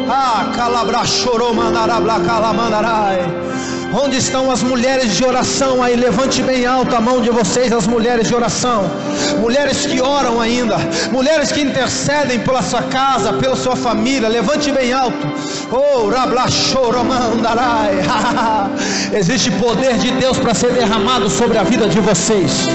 Ah, 0.08 0.52
calabra 0.54 1.04
chorou, 1.04 1.52
mandarabla, 1.52 2.20
calamandarai. 2.20 3.75
Onde 3.92 4.16
estão 4.16 4.50
as 4.50 4.62
mulheres 4.62 5.16
de 5.16 5.24
oração 5.24 5.82
aí? 5.82 5.96
Levante 5.96 6.42
bem 6.42 6.66
alto 6.66 6.94
a 6.94 7.00
mão 7.00 7.20
de 7.20 7.30
vocês, 7.30 7.72
as 7.72 7.86
mulheres 7.86 8.28
de 8.28 8.34
oração. 8.34 8.90
Mulheres 9.40 9.86
que 9.86 10.00
oram 10.00 10.40
ainda, 10.40 10.76
mulheres 11.12 11.52
que 11.52 11.60
intercedem 11.60 12.40
pela 12.40 12.62
sua 12.62 12.82
casa, 12.82 13.34
pela 13.34 13.56
sua 13.56 13.76
família. 13.76 14.28
Levante 14.28 14.72
bem 14.72 14.92
alto. 14.92 15.26
Oh. 15.70 16.06
Existe 19.12 19.50
poder 19.52 19.96
de 19.98 20.10
Deus 20.12 20.38
para 20.38 20.54
ser 20.54 20.72
derramado 20.72 21.28
sobre 21.30 21.58
a 21.58 21.62
vida 21.62 21.88
de 21.88 22.00
vocês. 22.00 22.66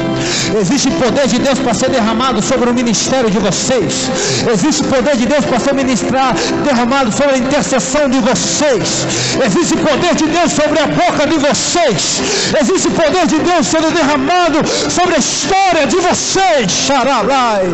Existe 0.59 0.89
poder 0.91 1.27
de 1.27 1.39
Deus 1.39 1.59
para 1.59 1.73
ser 1.73 1.89
derramado 1.89 2.41
sobre 2.41 2.69
o 2.69 2.73
ministério 2.73 3.29
de 3.29 3.39
vocês. 3.39 4.09
Existe 4.51 4.83
poder 4.83 5.17
de 5.17 5.25
Deus 5.25 5.45
para 5.45 5.59
ser 5.59 5.73
ministrar, 5.73 6.33
derramado 6.63 7.11
sobre 7.11 7.35
a 7.35 7.37
intercessão 7.37 8.09
de 8.09 8.19
vocês. 8.19 9.05
Existe 9.45 9.75
poder 9.77 10.15
de 10.15 10.27
Deus 10.27 10.51
sobre 10.51 10.79
a 10.79 10.87
boca 11.05 11.27
de 11.27 11.37
vocês. 11.37 12.21
Existe 12.59 12.87
o 12.87 12.91
poder 12.91 13.25
de 13.27 13.39
Deus 13.39 13.67
sendo 13.67 13.91
derramado 13.91 14.59
sobre 14.67 15.15
a 15.15 15.19
história 15.19 15.87
de 15.87 15.97
vocês. 15.97 16.71
Xarabai. 16.71 17.65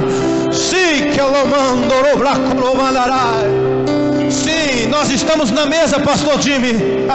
Sim, 0.51 1.11
que 1.13 1.19
mando, 1.53 1.95
Sim, 4.31 4.87
nós 4.87 5.09
estamos 5.09 5.51
na 5.51 5.65
mesa, 5.65 5.99
pastor 5.99 6.41
Jimmy. 6.41 6.73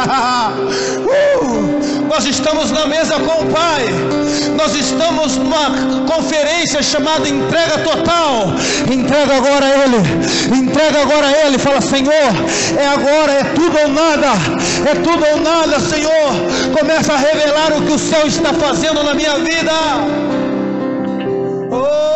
uh, 1.42 1.81
nós 2.12 2.26
estamos 2.26 2.70
na 2.70 2.84
mesa 2.86 3.14
com 3.14 3.42
o 3.42 3.46
Pai. 3.46 3.86
Nós 4.54 4.74
estamos 4.74 5.38
numa 5.38 6.04
conferência 6.06 6.82
chamada 6.82 7.26
Entrega 7.26 7.78
Total. 7.78 8.52
Entrega 8.92 9.36
agora 9.38 9.64
a 9.64 9.70
Ele. 9.70 10.58
Entrega 10.62 11.00
agora 11.00 11.26
a 11.26 11.46
Ele. 11.46 11.58
Fala, 11.58 11.80
Senhor, 11.80 12.12
é 12.76 12.86
agora, 12.86 13.32
é 13.32 13.44
tudo 13.54 13.78
ou 13.78 13.88
nada. 13.88 14.26
É 14.90 14.94
tudo 14.96 15.24
ou 15.32 15.40
nada, 15.40 15.80
Senhor. 15.80 16.32
Começa 16.78 17.14
a 17.14 17.16
revelar 17.16 17.72
o 17.78 17.80
que 17.80 17.92
o 17.92 17.98
céu 17.98 18.26
está 18.26 18.52
fazendo 18.52 19.02
na 19.02 19.14
minha 19.14 19.38
vida. 19.38 19.72
Oh. 21.70 22.12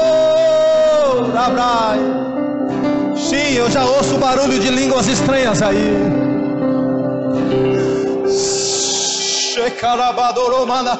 Sim, 3.17 3.55
eu 3.55 3.71
já 3.71 3.83
ouço 3.87 4.17
o 4.17 4.19
barulho 4.19 4.59
de 4.59 4.69
línguas 4.69 5.09
estranhas 5.09 5.63
aí. 5.63 6.16
şekarabadoromana. 9.57 10.95